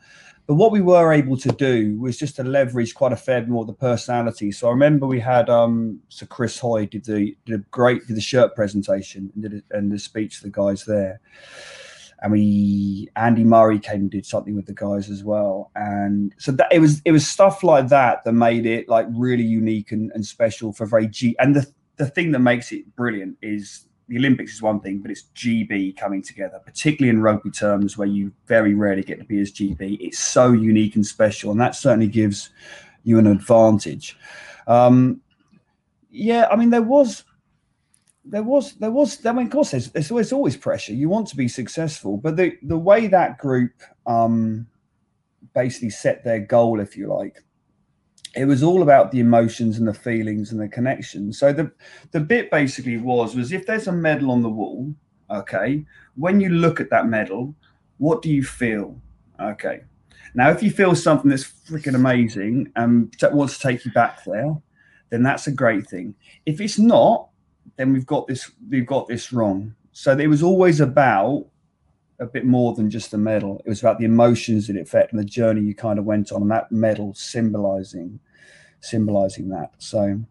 [0.52, 3.48] but what we were able to do was just to leverage quite a fair bit
[3.48, 4.52] more of the personality.
[4.52, 8.18] So I remember we had um, so Chris Hoy did the did a great did
[8.18, 11.22] the shirt presentation and did a, and the speech to the guys there.
[12.22, 15.72] And we Andy Murray came and did something with the guys as well.
[15.74, 19.46] And so that it was it was stuff like that that made it like really
[19.46, 23.38] unique and, and special for very G and the the thing that makes it brilliant
[23.42, 27.98] is the Olympics is one thing, but it's GB coming together, particularly in rugby terms
[27.98, 29.98] where you very rarely get to be as GB.
[30.02, 32.50] It's so unique and special, and that certainly gives
[33.04, 34.18] you an advantage.
[34.68, 35.22] Um,
[36.10, 37.24] yeah, I mean, there was,
[38.26, 39.26] there was, there was.
[39.26, 40.94] I mean, of course, there's, there's, always, always pressure.
[40.94, 43.72] You want to be successful, but the the way that group
[44.06, 44.68] um,
[45.54, 47.44] basically set their goal, if you like,
[48.36, 51.38] it was all about the emotions and the feelings and the connections.
[51.38, 51.72] So the
[52.12, 54.94] the bit basically was was if there's a medal on the wall,
[55.30, 57.56] okay, when you look at that medal,
[57.98, 59.00] what do you feel?
[59.40, 59.82] Okay.
[60.34, 64.56] Now, if you feel something that's freaking amazing and wants to take you back there,
[65.10, 66.16] then that's a great thing.
[66.46, 67.28] If it's not,
[67.76, 69.76] then we've got this we've got this wrong.
[69.92, 71.48] So it was always about
[72.22, 73.62] a bit more than just a medal.
[73.66, 76.32] It was about the emotions that it felt and the journey you kind of went
[76.32, 78.20] on, and that medal symbolizing
[78.82, 79.72] symbolizing that.
[79.78, 80.22] So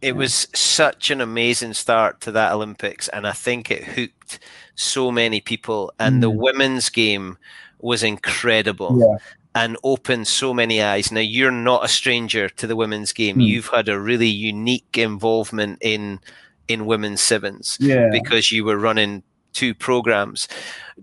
[0.00, 4.38] it was such an amazing start to that Olympics, and I think it hooked
[4.74, 5.92] so many people.
[5.98, 6.20] And mm.
[6.20, 7.38] the women's game
[7.80, 8.98] was incredible.
[9.00, 9.18] Yeah.
[9.54, 11.10] And opened so many eyes.
[11.10, 13.38] Now you're not a stranger to the women's game.
[13.38, 13.46] Mm.
[13.46, 16.20] You've had a really unique involvement in
[16.68, 18.10] in women's sevens yeah.
[18.12, 19.22] because you were running
[19.56, 20.46] two programs.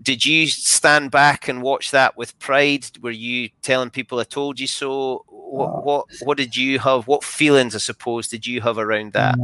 [0.00, 2.86] Did you stand back and watch that with pride?
[3.02, 5.24] Were you telling people I told you so?
[5.28, 7.06] What uh, what what did you have?
[7.06, 9.36] What feelings, I suppose, did you have around that?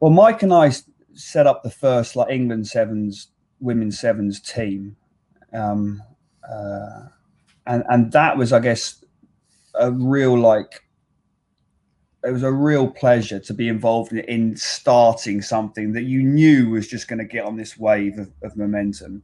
[0.00, 0.72] well, Mike and I
[1.12, 3.28] set up the first like England sevens,
[3.60, 4.96] women's sevens team,
[5.52, 6.02] um,
[6.50, 7.08] uh,
[7.66, 9.04] and and that was, I guess,
[9.74, 10.83] a real like
[12.24, 16.70] it was a real pleasure to be involved in, in starting something that you knew
[16.70, 19.22] was just going to get on this wave of, of momentum.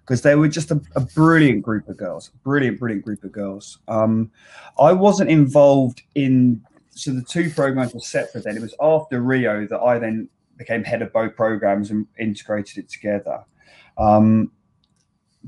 [0.00, 3.78] Because they were just a, a, brilliant group of girls brilliant brilliant group of girls.
[3.88, 4.30] Um,
[4.78, 8.56] i wasn't involved in so the two programs were separate then.
[8.56, 10.28] It was after rio that i then
[10.58, 13.44] became head of both programs and integrated it together.
[13.96, 14.52] Um,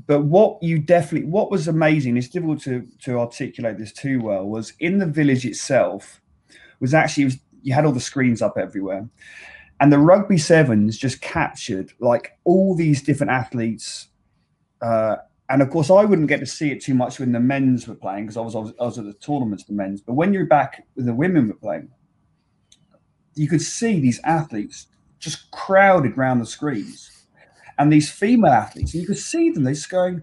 [0.05, 4.45] but what you definitely what was amazing it's difficult to to articulate this too well
[4.45, 6.21] was in the village itself
[6.79, 9.07] was actually was, you had all the screens up everywhere,
[9.79, 14.07] and the rugby sevens just captured like all these different athletes.
[14.81, 15.17] Uh,
[15.49, 17.95] and of course, I wouldn't get to see it too much when the men's were
[17.95, 20.01] playing because I was, I was I was at the tournaments, the men's.
[20.01, 21.89] But when you're back, the women were playing,
[23.35, 24.87] you could see these athletes
[25.19, 27.25] just crowded around the screens,
[27.79, 29.63] and these female athletes, and you could see them.
[29.63, 30.21] They're just going,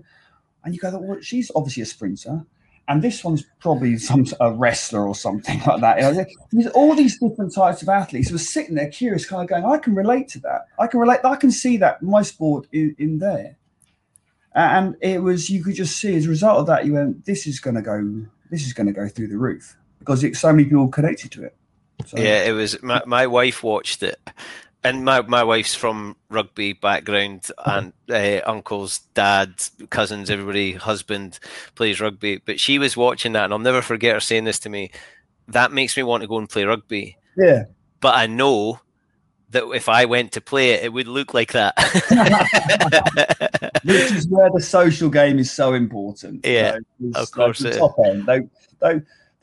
[0.64, 2.44] and you go, "Well, she's obviously a sprinter."
[2.88, 6.28] And this one's probably some a wrestler or something like that.
[6.52, 9.78] There's all these different types of athletes were sitting there curious, kind of going, I
[9.78, 10.66] can relate to that.
[10.78, 11.20] I can relate.
[11.24, 13.56] I can see that my sport in, in there.
[14.54, 17.46] And it was you could just see as a result of that, you went, this
[17.46, 20.52] is going to go, this is going to go through the roof because it, so
[20.52, 21.56] many people connected to it.
[22.06, 22.18] So.
[22.18, 22.82] Yeah, it was.
[22.82, 24.18] My, my wife watched it,
[24.84, 29.54] and my, my wife's from rugby background and uh, uncles dad
[29.90, 31.38] cousins everybody husband
[31.74, 32.40] plays rugby.
[32.44, 34.90] But she was watching that and i'll never forget her saying this to me
[35.48, 37.16] that makes me want to go and play rugby.
[37.36, 37.64] Yeah.
[38.00, 38.80] But i know
[39.50, 41.74] that if i went to play it it would look like that.
[43.84, 46.78] Which is where the social game is so important yeah
[47.14, 48.26] of course like the top end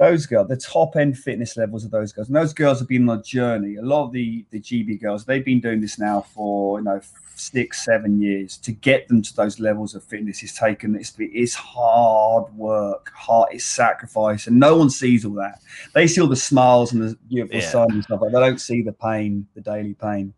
[0.01, 3.07] those girls, the top end fitness levels of those girls, and those girls have been
[3.07, 3.75] on a journey.
[3.75, 6.99] A lot of the the GB girls, they've been doing this now for you know
[7.35, 8.57] six, seven years.
[8.57, 10.95] To get them to those levels of fitness is taken.
[10.95, 15.61] It's it's hard work, hard, it's sacrifice, and no one sees all that.
[15.93, 17.69] They see all the smiles and the beautiful yeah.
[17.69, 20.33] sun and stuff, but they don't see the pain, the daily pain.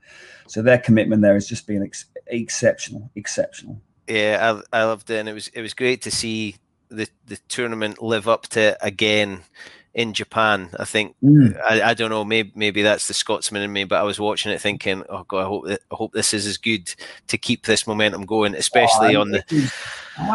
[0.48, 3.80] So their commitment there has just been ex- exceptional, exceptional.
[4.10, 6.58] Yeah, I, I loved it, and it was it was great to see
[6.96, 9.42] the the tournament live up to again
[9.94, 10.70] in Japan.
[10.80, 11.56] I think mm.
[11.62, 12.26] I, I, don't know.
[12.26, 15.42] Maybe maybe that's the Scotsman in me, but I was watching it thinking, "Oh God,
[15.42, 16.94] I hope that, I hope this is as good
[17.28, 19.72] to keep this momentum going, especially oh, on the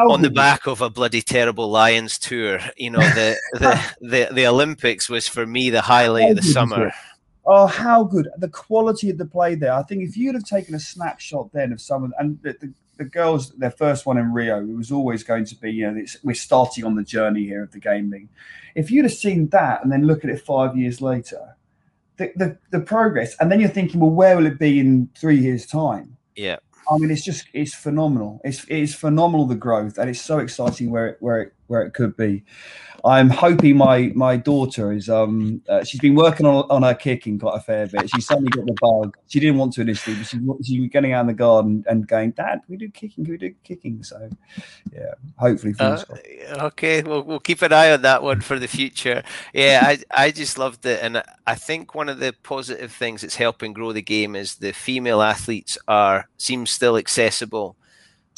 [0.09, 4.47] on the back of a bloody terrible Lions tour." You know, the the, the, the
[4.47, 6.93] Olympics was for me the highlight of the summer.
[7.51, 9.73] Oh, how good the quality of the play there!
[9.73, 13.05] I think if you'd have taken a snapshot then of someone and the, the the
[13.05, 16.35] girls, their first one in Rio, it was always going to be, you know, we're
[16.35, 18.29] starting on the journey here of the gaming.
[18.75, 21.57] If you'd have seen that and then look at it five years later,
[22.17, 25.39] the, the, the progress, and then you're thinking, well, where will it be in three
[25.39, 26.17] years' time?
[26.35, 26.57] Yeah.
[26.91, 28.41] I mean, it's just it's phenomenal.
[28.45, 31.93] It's it's phenomenal the growth, and it's so exciting where it where it where it
[31.93, 32.45] could be.
[33.05, 37.39] I'm hoping my my daughter is um uh, she's been working on on her kicking
[37.39, 38.11] quite a fair bit.
[38.11, 39.17] She's suddenly got the bug.
[39.29, 42.33] She didn't want to initially, but she she's getting out in the garden and going,
[42.33, 43.25] Dad, we do kicking?
[43.25, 44.03] Can we do kicking?
[44.03, 44.29] So
[44.93, 45.75] yeah, hopefully.
[45.79, 46.03] Uh,
[46.59, 49.23] okay, we'll we'll keep an eye on that one for the future.
[49.53, 53.37] Yeah, I I just loved it, and I think one of the positive things that's
[53.37, 57.77] helping grow the game is the female athletes are seem still accessible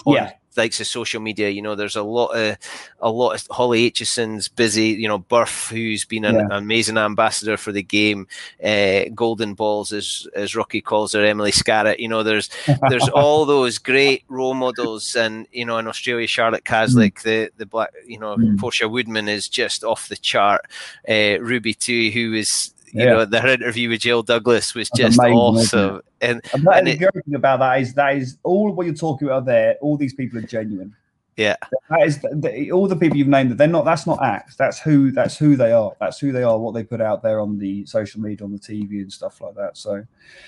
[0.06, 0.32] yeah.
[0.57, 1.48] Likes of social media.
[1.48, 2.57] You know, there's a lot of
[3.01, 4.88] a lot of Holly Aitchison's busy.
[4.88, 6.40] You know, Burf, who's been an, Yeah.
[6.46, 8.26] an amazing ambassador for the game.
[8.62, 11.98] Uh, Golden Balls, as as Rocky calls her, Emily Scarratt.
[12.01, 12.51] You know, there's
[12.88, 17.66] there's all those great role models, and you know, in Australia, Charlotte Caslick, the the
[17.66, 18.59] black, you know, Mm.
[18.59, 20.62] Portia Woodman is just off the chart.
[21.09, 22.74] Uh, Ruby Tui, who is.
[22.93, 23.24] You Yeah.
[23.24, 26.93] know, her interview with Jill Douglas was That's just amazing, awesome, and, And and the
[26.93, 29.76] it- great thing about that is that is all what you're talking about there.
[29.80, 30.95] All these people are genuine.
[31.36, 31.57] yeah,
[31.88, 33.53] That is the, all the people you've named.
[33.53, 33.84] That they're not.
[33.84, 34.57] That's not acts.
[34.57, 35.11] That's who.
[35.11, 35.93] That's who they are.
[36.01, 36.59] That's who they are.
[36.59, 39.55] What they put out there on the social media, on the TV, and stuff like
[39.55, 39.76] that.
[39.78, 40.05] So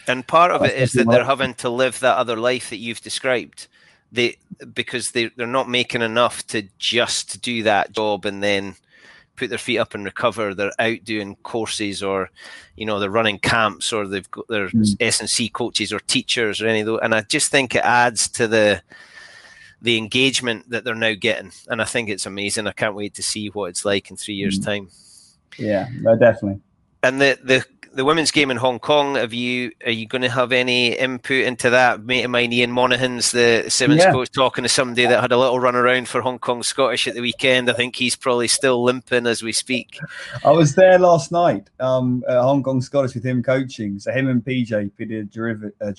[0.08, 3.00] And part of it is that they're having to live that other life that you've
[3.00, 3.68] described.
[4.10, 4.36] They
[4.74, 8.74] because they they're not making enough to just do that job and then
[9.36, 10.54] put their feet up and recover.
[10.54, 12.30] They're out doing courses or
[12.76, 14.96] you know they're running camps or they've got their Mm.
[15.00, 17.00] S and C coaches or teachers or any of those.
[17.02, 18.82] And I just think it adds to the
[19.80, 21.50] the engagement that they're now getting.
[21.68, 22.66] And I think it's amazing.
[22.68, 24.64] I can't wait to see what it's like in three years' Mm.
[24.64, 24.88] time.
[25.58, 26.60] yeah, no, definitely.
[27.02, 27.64] And the, the
[27.94, 31.44] the women's game in Hong Kong, have you are you going to have any input
[31.44, 32.04] into that?
[32.04, 34.12] Mate of mine, Ian Monaghan's the sevens Yeah.
[34.12, 37.14] coach, talking to somebody that had a little run around for Hong Kong Scottish at
[37.14, 37.68] the weekend.
[37.70, 39.98] I think he's probably still limping as we speak.
[40.44, 43.98] I was there last night, um, Hong Kong Scottish with him coaching.
[43.98, 45.92] So him and PJ Peter Juriv- uh.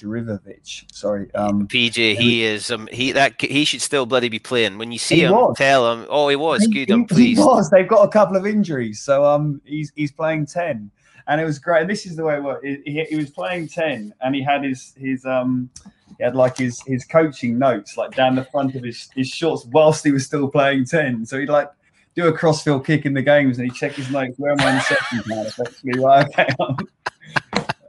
[0.91, 4.78] Sorry, um, PJ, he is um, he that he should still bloody be playing.
[4.78, 5.58] When you see him, was.
[5.58, 6.88] tell him, oh, he was he, good.
[6.89, 7.70] he- I'm he was.
[7.70, 10.91] They've got a couple of injuries, so um, he's he's playing ten,
[11.28, 11.82] and it was great.
[11.82, 12.66] And this is the way it worked.
[12.66, 15.70] He, he, was playing ten, and he had his his um,
[16.18, 19.66] he had like his his coaching notes like down the front of his his shorts
[19.72, 21.26] whilst he was still playing ten.
[21.26, 21.70] So he'd like
[22.16, 24.38] do a crossfield kick in the games, and he'd check his notes.
[24.38, 25.42] Where am I in seconds now?
[25.42, 26.28] Effectively, right?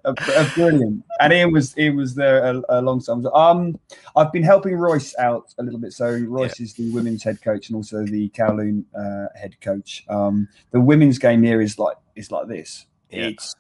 [0.07, 0.29] Okay.
[0.31, 1.03] Uh, uh, brilliant.
[1.21, 3.25] And Ian was Ian was there a, a long time.
[3.29, 3.79] Um,
[4.17, 5.93] I've been helping Royce out a little bit.
[5.93, 10.05] So Royce is the women's head coach and also the Kowloon uh, head coach.
[10.09, 12.87] Um, the women's game here is like is like this.
[13.15, 13.27] Yeah.
[13.27, 13.55] It's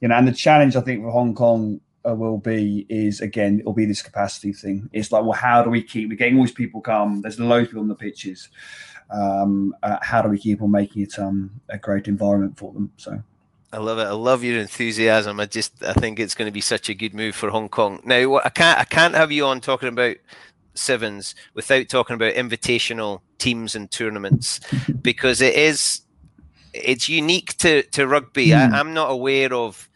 [0.00, 3.60] you know, and the challenge I think for Hong Kong uh, will be is again
[3.60, 4.88] it'll be this capacity thing.
[4.92, 6.08] It's like, well, how do we keep?
[6.08, 7.22] We're getting all these people come.
[7.22, 8.48] There's loads of people on the pitches.
[9.10, 12.92] Um, uh, how do we keep on making it um, a great environment for them?
[12.96, 13.22] So.
[13.72, 14.04] I love it.
[14.04, 15.38] I love your enthusiasm.
[15.38, 18.00] I just I think it's going to be such a good move for Hong Kong.
[18.04, 20.16] Now what I can't I can't have you on talking about
[20.74, 24.60] sevens without talking about invitational teams and tournaments
[25.02, 26.00] because it is
[26.72, 28.50] it's unique to to rugby.
[28.50, 28.74] Hmm.
[28.74, 29.88] I, I'm not aware of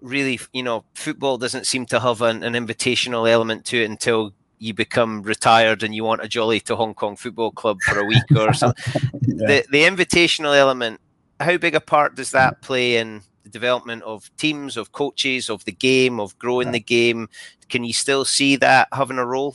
[0.00, 4.32] really you know football doesn't seem to have an, an invitational element to it until
[4.60, 8.04] you become retired and you want a jolly to Hong Kong Football Club for a
[8.04, 8.84] week or something.
[9.22, 11.00] The the invitational element
[11.40, 15.64] how big a part does that play in the development of teams, of coaches, of
[15.64, 17.28] the game, of growing the game?
[17.68, 19.54] Can you still see that having a role?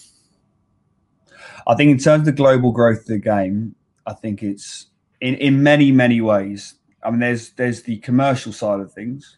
[1.67, 4.87] I think in terms of the global growth of the game, I think it's
[5.23, 6.75] in, in many, many ways.
[7.01, 9.37] I mean, there's there's the commercial side of things,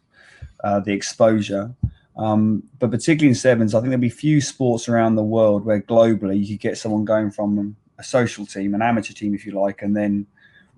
[0.64, 1.76] uh, the exposure,
[2.18, 5.82] um, but particularly in sevens, I think there'll be few sports around the world where
[5.82, 9.52] globally you could get someone going from a social team, an amateur team, if you
[9.54, 10.26] like, and then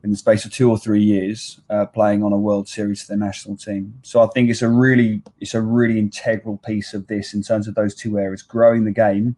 [0.03, 3.13] in the space of two or three years uh, playing on a World Series for
[3.13, 3.93] the national team.
[4.03, 7.67] So I think it's a really it's a really integral piece of this in terms
[7.67, 9.37] of those two areas, growing the game,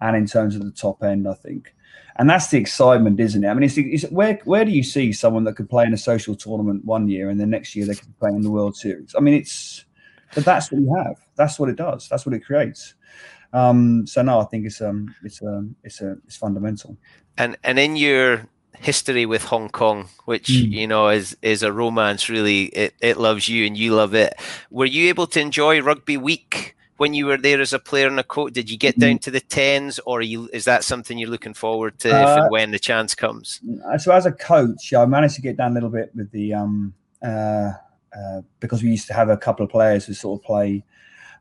[0.00, 1.28] and in terms of the top end.
[1.28, 1.74] I think,
[2.20, 3.48] and that's the excitement, isn't it?
[3.48, 5.96] I mean, it's, it's where where do you see someone that could play in a
[5.96, 9.14] social tournament one year and then next year they could play in the World Series?
[9.16, 9.86] I mean, it's
[10.34, 11.16] but that's what you have.
[11.36, 12.10] That's what it does.
[12.10, 12.94] That's what it creates.
[13.54, 16.98] Um, so no, I think it's um it's um it's a it's fundamental.
[17.38, 18.46] And and in your
[18.76, 20.72] history with Hong Kong, which Mm.
[20.72, 22.28] you know is is a romance.
[22.28, 24.34] Really, it it loves you and you love it.
[24.70, 28.20] Were you able to enjoy Rugby Week when you were there as a player and
[28.20, 28.52] a coach?
[28.52, 31.98] Did you get down to the tens, or you, is that something you're looking forward
[32.00, 33.58] to if Uh, and when the chance comes?
[33.90, 36.52] Uh, so as a coach, I managed to get down a little bit with the
[36.52, 36.92] um
[37.22, 37.72] uh,
[38.14, 40.84] uh because we used to have a couple of players who sort of play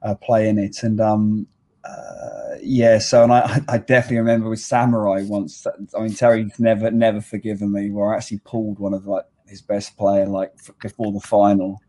[0.01, 1.45] uh, play in it, and um
[1.83, 5.67] uh, yeah, so and I I definitely remember with Samurai once.
[5.67, 7.91] I mean Terry's never never forgiven me.
[7.91, 11.81] Where I actually pulled one of like his best player like before the final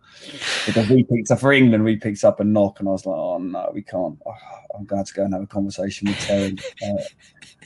[0.66, 1.84] because we picked up for England.
[1.84, 4.18] We picked up a knock, and I was like, oh no, we can't.
[4.26, 4.34] Oh,
[4.76, 6.56] I'm going to go and have a conversation with Terry.
[6.82, 7.02] Uh,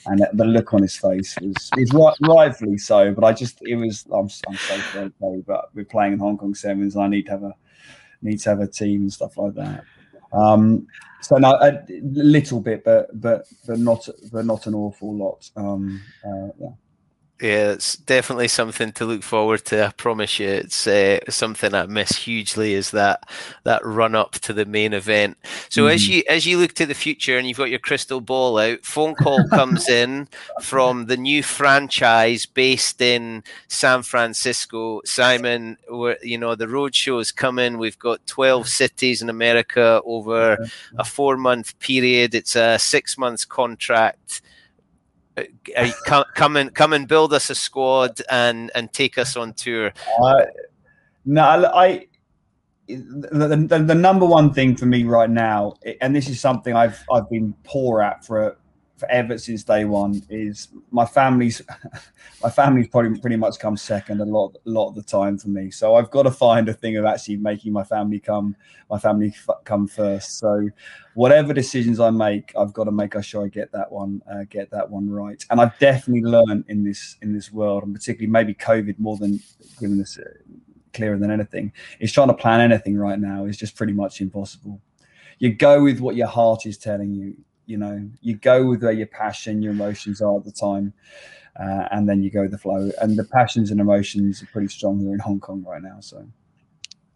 [0.07, 3.11] and the look on his face was was right, rightfully so.
[3.13, 6.37] But I just it was I'm I'm so sorry, Terry, but we're playing in Hong
[6.37, 7.55] Kong sevens, I need to have a
[8.21, 9.83] need to have a team and stuff like that.
[10.33, 10.87] Um,
[11.21, 15.49] so no, a little bit, but but but not but not an awful lot.
[15.55, 16.69] Um, uh, yeah.
[17.41, 19.87] Yeah, it's definitely something to look forward to.
[19.87, 22.73] I promise you, it's uh, something I miss hugely.
[22.73, 23.27] Is that
[23.65, 25.37] that run up to the main event?
[25.67, 25.95] So mm-hmm.
[25.95, 28.85] as you as you look to the future and you've got your crystal ball out,
[28.85, 30.29] phone call comes in
[30.61, 35.01] from the new franchise based in San Francisco.
[35.03, 35.77] Simon,
[36.23, 37.77] you know the road shows coming.
[37.77, 40.57] We've got twelve cities in America over
[40.97, 42.33] a four month period.
[42.33, 44.41] It's a six months contract
[46.05, 49.93] come, come and come and build us a squad and and take us on tour.
[50.21, 50.45] Uh,
[51.25, 52.07] no, I.
[52.87, 57.03] The, the, the, number one thing for me right now, and this is something I've
[57.11, 58.57] I've been poor at for
[58.97, 61.61] forever since day one is my family's
[62.43, 65.49] my family's probably pretty much come second a lot a lot of the time for
[65.49, 65.69] me.
[65.71, 68.55] So i've got to find a thing of actually making my family come
[68.89, 70.37] my family f- come first.
[70.39, 70.69] So
[71.13, 74.71] whatever decisions i make i've got to make sure i get that one uh, get
[74.71, 75.43] that one right.
[75.49, 79.39] And i've definitely learned in this in this world and particularly maybe covid more than
[79.79, 80.23] giving this uh,
[80.93, 84.81] clearer than anything is trying to plan anything right now is just pretty much impossible.
[85.37, 87.35] You go with what your heart is telling you
[87.65, 90.93] you know you go with where your passion your emotions are at the time
[91.59, 94.67] uh, and then you go with the flow and the passions and emotions are pretty
[94.67, 96.25] strong here in hong kong right now so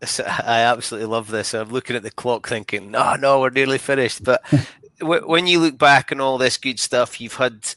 [0.02, 1.54] I absolutely love this.
[1.54, 4.24] I'm looking at the clock thinking, no, no, we're nearly finished.
[4.24, 4.42] But
[5.02, 7.68] when you look back on all this good stuff, you've had,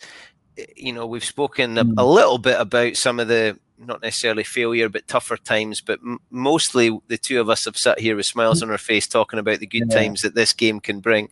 [0.76, 2.14] you know, we've spoken a, a mm.
[2.14, 5.80] little bit about some of the not necessarily failure, but tougher times.
[5.80, 9.06] But m- mostly the two of us have sat here with smiles on our face
[9.06, 9.98] talking about the good yeah.
[9.98, 11.28] times that this game can bring.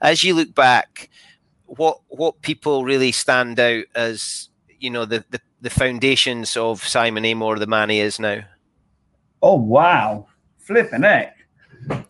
[0.00, 1.10] As you look back,
[1.66, 4.48] what what people really stand out as
[4.78, 8.40] you know the the, the foundations of Simon Amor, the man he is now.
[9.42, 10.26] Oh wow,
[10.58, 11.36] flipping heck.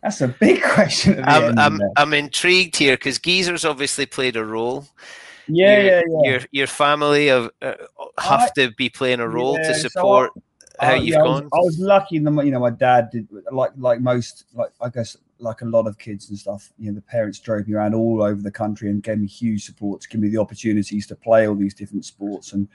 [0.03, 1.23] That's a big question.
[1.25, 4.87] I'm, I'm, I'm, intrigued here because Geezer's obviously played a role.
[5.47, 6.31] Yeah, your, yeah, yeah.
[6.31, 7.75] Your your family have uh,
[8.19, 10.43] have I, to be playing a role yeah, to support so
[10.81, 11.45] I, how I, you've yeah, gone.
[11.53, 14.89] I was, lucky in the you know my dad did like like most like I
[14.89, 16.73] guess like a lot of kids and stuff.
[16.79, 19.65] You know the parents drove me around all over the country and gave me huge
[19.65, 22.69] support to give me the opportunities to play all these different sports and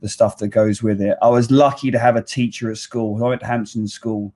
[0.00, 1.16] the stuff that goes with it.
[1.22, 3.22] I was lucky to have a teacher at school.
[3.24, 4.34] I went to Hampton School.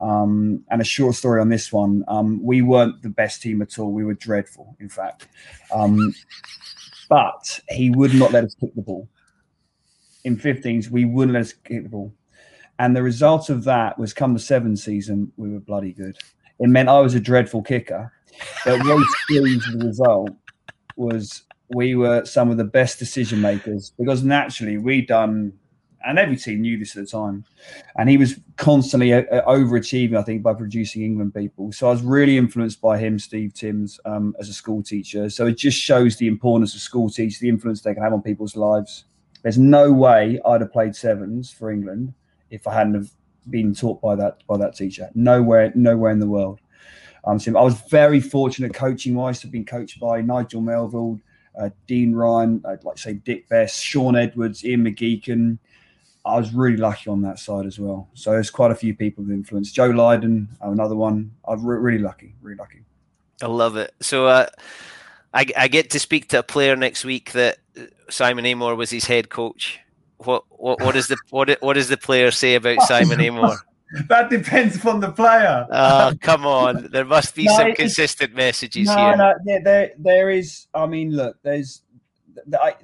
[0.00, 2.04] Um, and a short story on this one.
[2.06, 3.90] Um, we weren't the best team at all.
[3.90, 5.26] We were dreadful, in fact.
[5.74, 6.14] Um,
[7.08, 9.08] but he would not let us kick the ball.
[10.24, 12.12] In 15s, we wouldn't let us kick the ball.
[12.78, 16.16] And the result of that was come the seventh season, we were bloody good.
[16.60, 18.12] It meant I was a dreadful kicker.
[18.64, 20.30] But what changed the result
[20.96, 21.42] was
[21.74, 25.52] we were some of the best decision makers because naturally we done
[26.08, 27.44] and every team knew this at the time.
[27.96, 31.70] And he was constantly uh, uh, overachieving, I think, by producing England people.
[31.70, 35.28] So I was really influenced by him, Steve Timms, um, as a school teacher.
[35.28, 38.22] So it just shows the importance of school teachers, the influence they can have on
[38.22, 39.04] people's lives.
[39.42, 42.14] There's no way I'd have played sevens for England
[42.50, 43.10] if I hadn't have
[43.50, 45.10] been taught by that by that teacher.
[45.14, 46.60] Nowhere, nowhere in the world.
[47.24, 51.20] Um, I was very fortunate coaching wise to have been coached by Nigel Melville,
[51.58, 55.58] uh, Dean Ryan, I'd like to say Dick Best, Shaun Edwards, Ian McGeechan,
[56.28, 58.08] I was really lucky on that side as well.
[58.14, 59.74] So there's quite a few people with influenced.
[59.74, 61.32] Joe Lydon, uh, another one.
[61.46, 62.84] I'm re- really lucky, really lucky.
[63.42, 63.94] I love it.
[64.00, 64.46] So uh,
[65.32, 68.90] I, I get to speak to a player next week that uh, Simon Amor was
[68.90, 69.78] his head coach.
[70.18, 73.56] What what what is the what what does the player say about Simon Amor?
[74.08, 75.66] that depends upon the player.
[75.70, 76.88] Oh, come on.
[76.90, 79.16] There must be no, some consistent messages no, here.
[79.16, 80.66] No, there, there, there is.
[80.74, 81.82] I mean, look, there's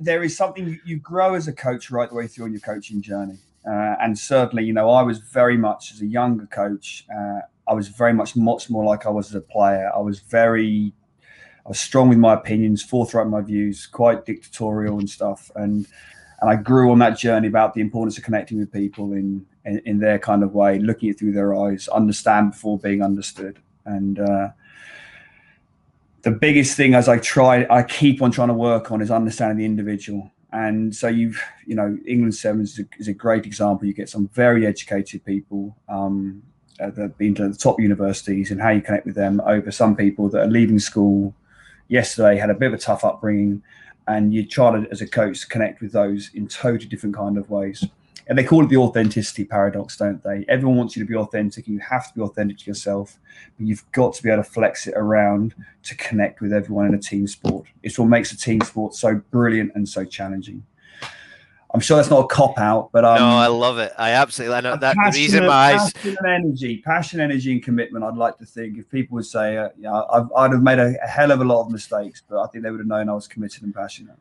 [0.00, 3.00] there is something you grow as a coach right the way through on your coaching
[3.02, 3.38] journey.
[3.66, 7.72] Uh, and certainly, you know, I was very much as a younger coach, uh, I
[7.72, 9.90] was very much much more like I was as a player.
[9.94, 10.92] I was very,
[11.64, 15.50] I was strong with my opinions, forthright in my views, quite dictatorial and stuff.
[15.54, 15.86] And
[16.40, 19.80] and I grew on that journey about the importance of connecting with people in in,
[19.86, 23.60] in their kind of way, looking it through their eyes, understand before being understood.
[23.86, 24.48] And uh,
[26.24, 29.58] the biggest thing as I try, I keep on trying to work on is understanding
[29.58, 30.30] the individual.
[30.52, 33.86] And so you've, you know, England Sevens is a, is a great example.
[33.86, 36.42] You get some very educated people um,
[36.78, 39.94] that have been to the top universities and how you connect with them over some
[39.94, 41.34] people that are leaving school
[41.88, 43.62] yesterday, had a bit of a tough upbringing,
[44.08, 47.50] and you try to, as a coach, connect with those in totally different kind of
[47.50, 47.84] ways
[48.26, 50.44] and they call it the authenticity paradox, don't they?
[50.48, 53.18] Everyone wants you to be authentic, and you have to be authentic to yourself,
[53.56, 55.54] but you've got to be able to flex it around
[55.84, 57.66] to connect with everyone in a team sport.
[57.82, 60.64] It's what makes a team sport so brilliant and so challenging.
[61.74, 63.92] I'm sure that's not a cop out, but um, no, I love it.
[63.98, 67.60] I absolutely I know that the reason my eyes passion and energy, passion, energy, and
[67.64, 68.04] commitment.
[68.04, 70.94] I'd like to think if people would say, uh, yeah, I've, I'd have made a,
[71.02, 73.14] a, hell of a lot of mistakes, but I think they would have known I
[73.14, 74.16] was committed and passionate.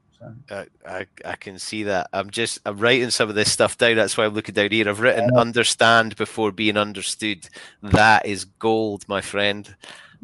[0.49, 2.09] I, I, I can see that.
[2.13, 3.95] I'm just I'm writing some of this stuff down.
[3.95, 4.89] That's why I'm looking down here.
[4.89, 5.39] I've written Yeah.
[5.39, 7.47] understand before being understood.
[7.81, 9.75] That is gold, my friend.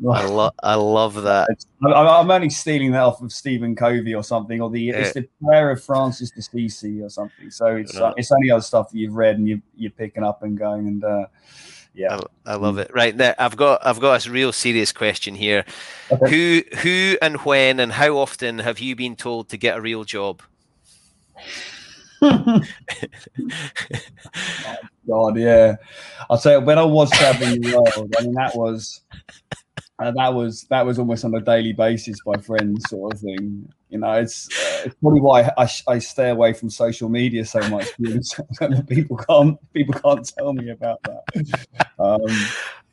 [0.07, 1.49] I love I love that.
[1.83, 5.71] I'm only stealing that off of Stephen Covey or something, or the it's the prayer
[5.71, 7.49] of Francis de Assisi or something.
[7.51, 10.43] So it's uh, it's only other stuff that you've read and you you're picking up
[10.43, 11.25] and going and uh,
[11.93, 12.19] yeah.
[12.45, 12.91] I, I love it.
[12.93, 15.65] Right now, I've got I've got a real serious question here.
[16.27, 20.03] Who who and when and how often have you been told to get a real
[20.03, 20.41] job?
[25.11, 25.77] Oh, God, yeah.
[26.29, 29.01] I'll say when I was traveling the world, I mean that was
[29.99, 33.67] uh, that was that was almost on a daily basis by friends, sort of thing.
[33.89, 37.59] You know, it's, uh, it's probably why I, I stay away from social media so
[37.69, 37.87] much.
[37.99, 38.33] because
[38.87, 41.67] people can't people can't tell me about that.
[41.99, 42.21] Um,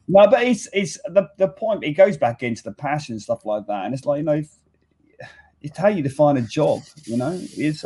[0.08, 1.84] no, but it's it's the the point.
[1.84, 4.32] It goes back into the passion stuff like that, and it's like you know.
[4.34, 4.50] If,
[5.62, 7.36] it's how you define a job, you know.
[7.40, 7.84] It's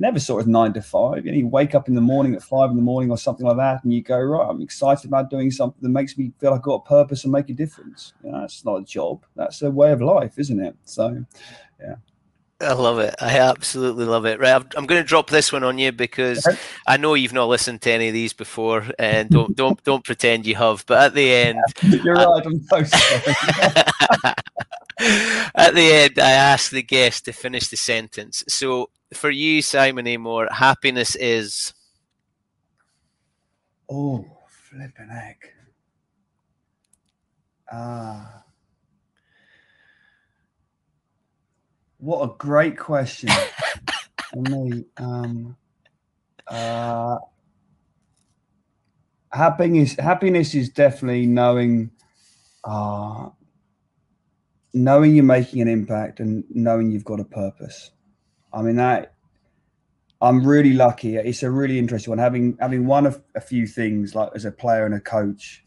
[0.00, 1.26] never sort of nine to five.
[1.26, 3.46] You know, you wake up in the morning at five in the morning or something
[3.46, 6.54] like that, and you go, right, I'm excited about doing something that makes me feel
[6.54, 8.14] I've got a purpose and make a difference.
[8.24, 9.24] You know, that's not a job.
[9.36, 10.74] That's a way of life, isn't it?
[10.84, 11.24] So,
[11.80, 11.96] yeah.
[12.62, 13.14] I love it.
[13.18, 14.38] I absolutely love it.
[14.38, 16.46] Right, I'm, I'm going to drop this one on you because
[16.86, 20.46] I know you've not listened to any of these before, and don't don't don't pretend
[20.46, 20.84] you have.
[20.86, 22.44] But at the end, You're right.
[22.44, 23.34] I'm so sorry.
[25.54, 28.44] at the end, I ask the guest to finish the sentence.
[28.48, 31.74] So, for you, Simon Amor, happiness is.
[33.90, 35.52] oh, flipping heck.
[37.72, 38.44] Ah.
[41.98, 43.28] What a great question.
[44.32, 45.56] For me, um,
[46.46, 47.16] uh,
[49.32, 51.90] happiness, happiness is definitely knowing,
[52.64, 53.28] uh,
[54.72, 57.90] knowing you're making an impact and knowing you've got a purpose.
[58.52, 59.14] I mean that
[60.22, 61.16] I'm really lucky.
[61.16, 62.18] It's a really interesting one.
[62.18, 65.64] Having having won a, a few things like as a player and a coach,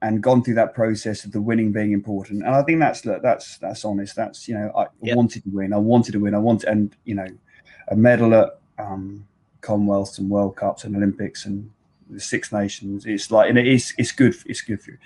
[0.00, 2.44] and gone through that process of the winning being important.
[2.44, 4.14] And I think that's look, that's that's honest.
[4.14, 5.16] That's you know I Yep.
[5.16, 5.72] wanted to win.
[5.72, 6.34] I wanted to win.
[6.34, 7.26] I wanted and you know
[7.88, 9.26] a medal at um,
[9.60, 11.68] Commonwealths and World Cups and Olympics and
[12.10, 13.06] the Six Nations.
[13.06, 14.36] It's like and it is it's good.
[14.46, 14.98] It's good for you.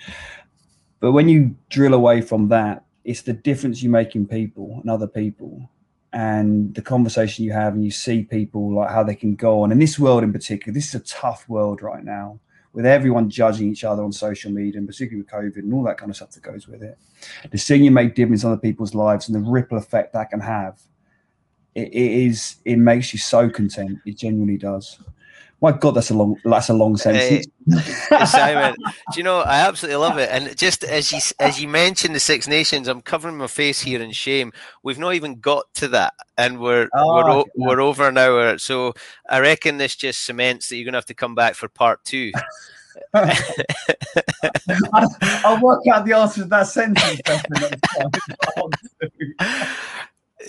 [0.99, 4.89] But when you drill away from that, it's the difference you make in people and
[4.91, 5.69] other people
[6.13, 9.71] and the conversation you have and you see people like how they can go on.
[9.71, 12.39] In this world in particular this is a tough world right now
[12.71, 15.97] with everyone judging each other on social media and particularly with covid and all that
[15.97, 16.97] kind of stuff that goes with it.
[17.51, 20.39] The seeing you make difference in other people's lives and the ripple effect that can
[20.39, 20.79] have
[21.75, 23.99] it, it is it makes you so content.
[24.05, 24.99] It genuinely does
[25.63, 29.61] my god that's a long that's a long sentence Hey, Simon, do you know I
[29.61, 30.29] absolutely love it?
[30.29, 34.01] And just as you as you mentioned the Six Nations, I'm covering my face here
[34.01, 34.51] in shame.
[34.83, 38.17] We've not even got to that, and we're oh, we're Oh, o- we're over an
[38.17, 38.57] hour.
[38.57, 38.93] So
[39.29, 42.03] I reckon this just cements that you're going to have to come back for part
[42.03, 42.33] two.
[43.13, 43.31] I'll
[45.61, 47.21] work out the answer to that sentence.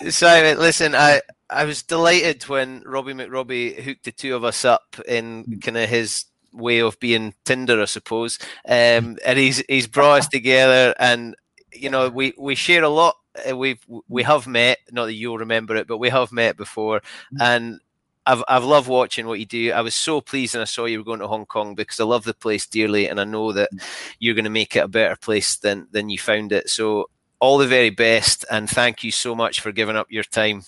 [0.13, 4.95] Simon, listen, I I was delighted when Robbie McRobie hooked the two of us up
[5.07, 8.39] in kind of his way of being Tinder, I suppose.
[8.67, 11.35] Um, and he's he's brought us together, and
[11.71, 13.15] you know we we share a lot.
[13.49, 17.01] Uh, We've we have met, not that you'll remember it, but we have met before,
[17.39, 17.79] and.
[18.27, 19.71] I've I've loved watching what you do.
[19.71, 22.05] I was so pleased when I saw you were going to Hong Kong because I
[22.05, 23.69] love the place dearly, and I know that
[24.17, 26.67] you're going to make it a better place than than you found it.
[26.71, 30.63] So all the very best, and thank you so much for giving up your time.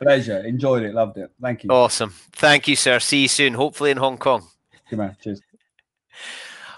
[0.00, 0.38] Pleasure.
[0.38, 0.94] Enjoyed it.
[0.94, 1.30] Loved it.
[1.40, 1.70] Thank you.
[1.70, 2.14] Awesome.
[2.32, 3.00] Thank you, sir.
[3.00, 3.54] See you soon.
[3.54, 4.46] Hopefully in Hong Kong.
[4.88, 5.16] Good man.
[5.20, 5.40] Cheers.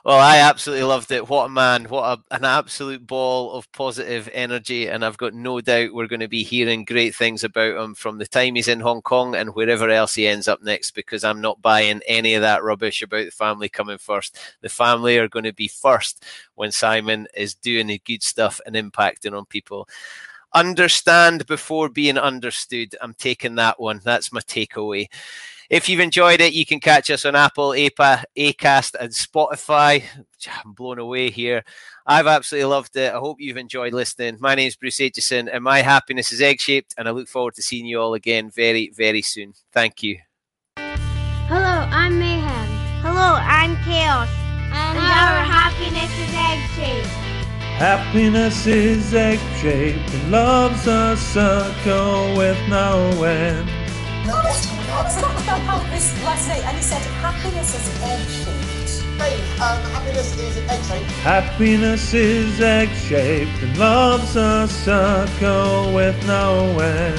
[0.02, 1.28] Well, I absolutely loved it.
[1.28, 1.84] What a man.
[1.84, 4.88] What a, an absolute ball of positive energy.
[4.88, 8.16] And I've got no doubt we're going to be hearing great things about him from
[8.16, 11.42] the time he's in Hong Kong and wherever else he ends up next because I'm
[11.42, 14.38] not buying any of that rubbish about the family coming first.
[14.62, 18.74] The family are going to be first when Simon is doing the good stuff and
[18.74, 19.86] impacting on people.
[20.54, 22.96] Understand before being understood.
[23.00, 24.00] I'm taking that one.
[24.04, 25.06] That's my takeaway.
[25.70, 30.02] If you've enjoyed it, you can catch us on Apple, APA, Acast, and Spotify.
[30.64, 31.62] I'm blown away here.
[32.06, 33.14] I've absolutely loved it.
[33.14, 34.38] I hope you've enjoyed listening.
[34.40, 37.54] My name is Bruce Aitchison, and my happiness is egg shaped, and I look forward
[37.54, 39.54] to seeing you all again very, very soon.
[39.72, 40.18] Thank you.
[40.76, 42.68] Hello, I'm Mayhem.
[43.02, 44.28] Hello, I'm Chaos.
[44.72, 47.29] And, our happiness is egg shaped.
[47.80, 53.70] Happiness is egg shaped and love's a circle with no end.
[54.28, 59.18] I was talking about happiness last night and he said happiness is egg shaped.
[59.18, 61.10] Dave, um, happiness is egg shaped.
[61.22, 67.18] Happiness is egg shaped and love's a circle with no end.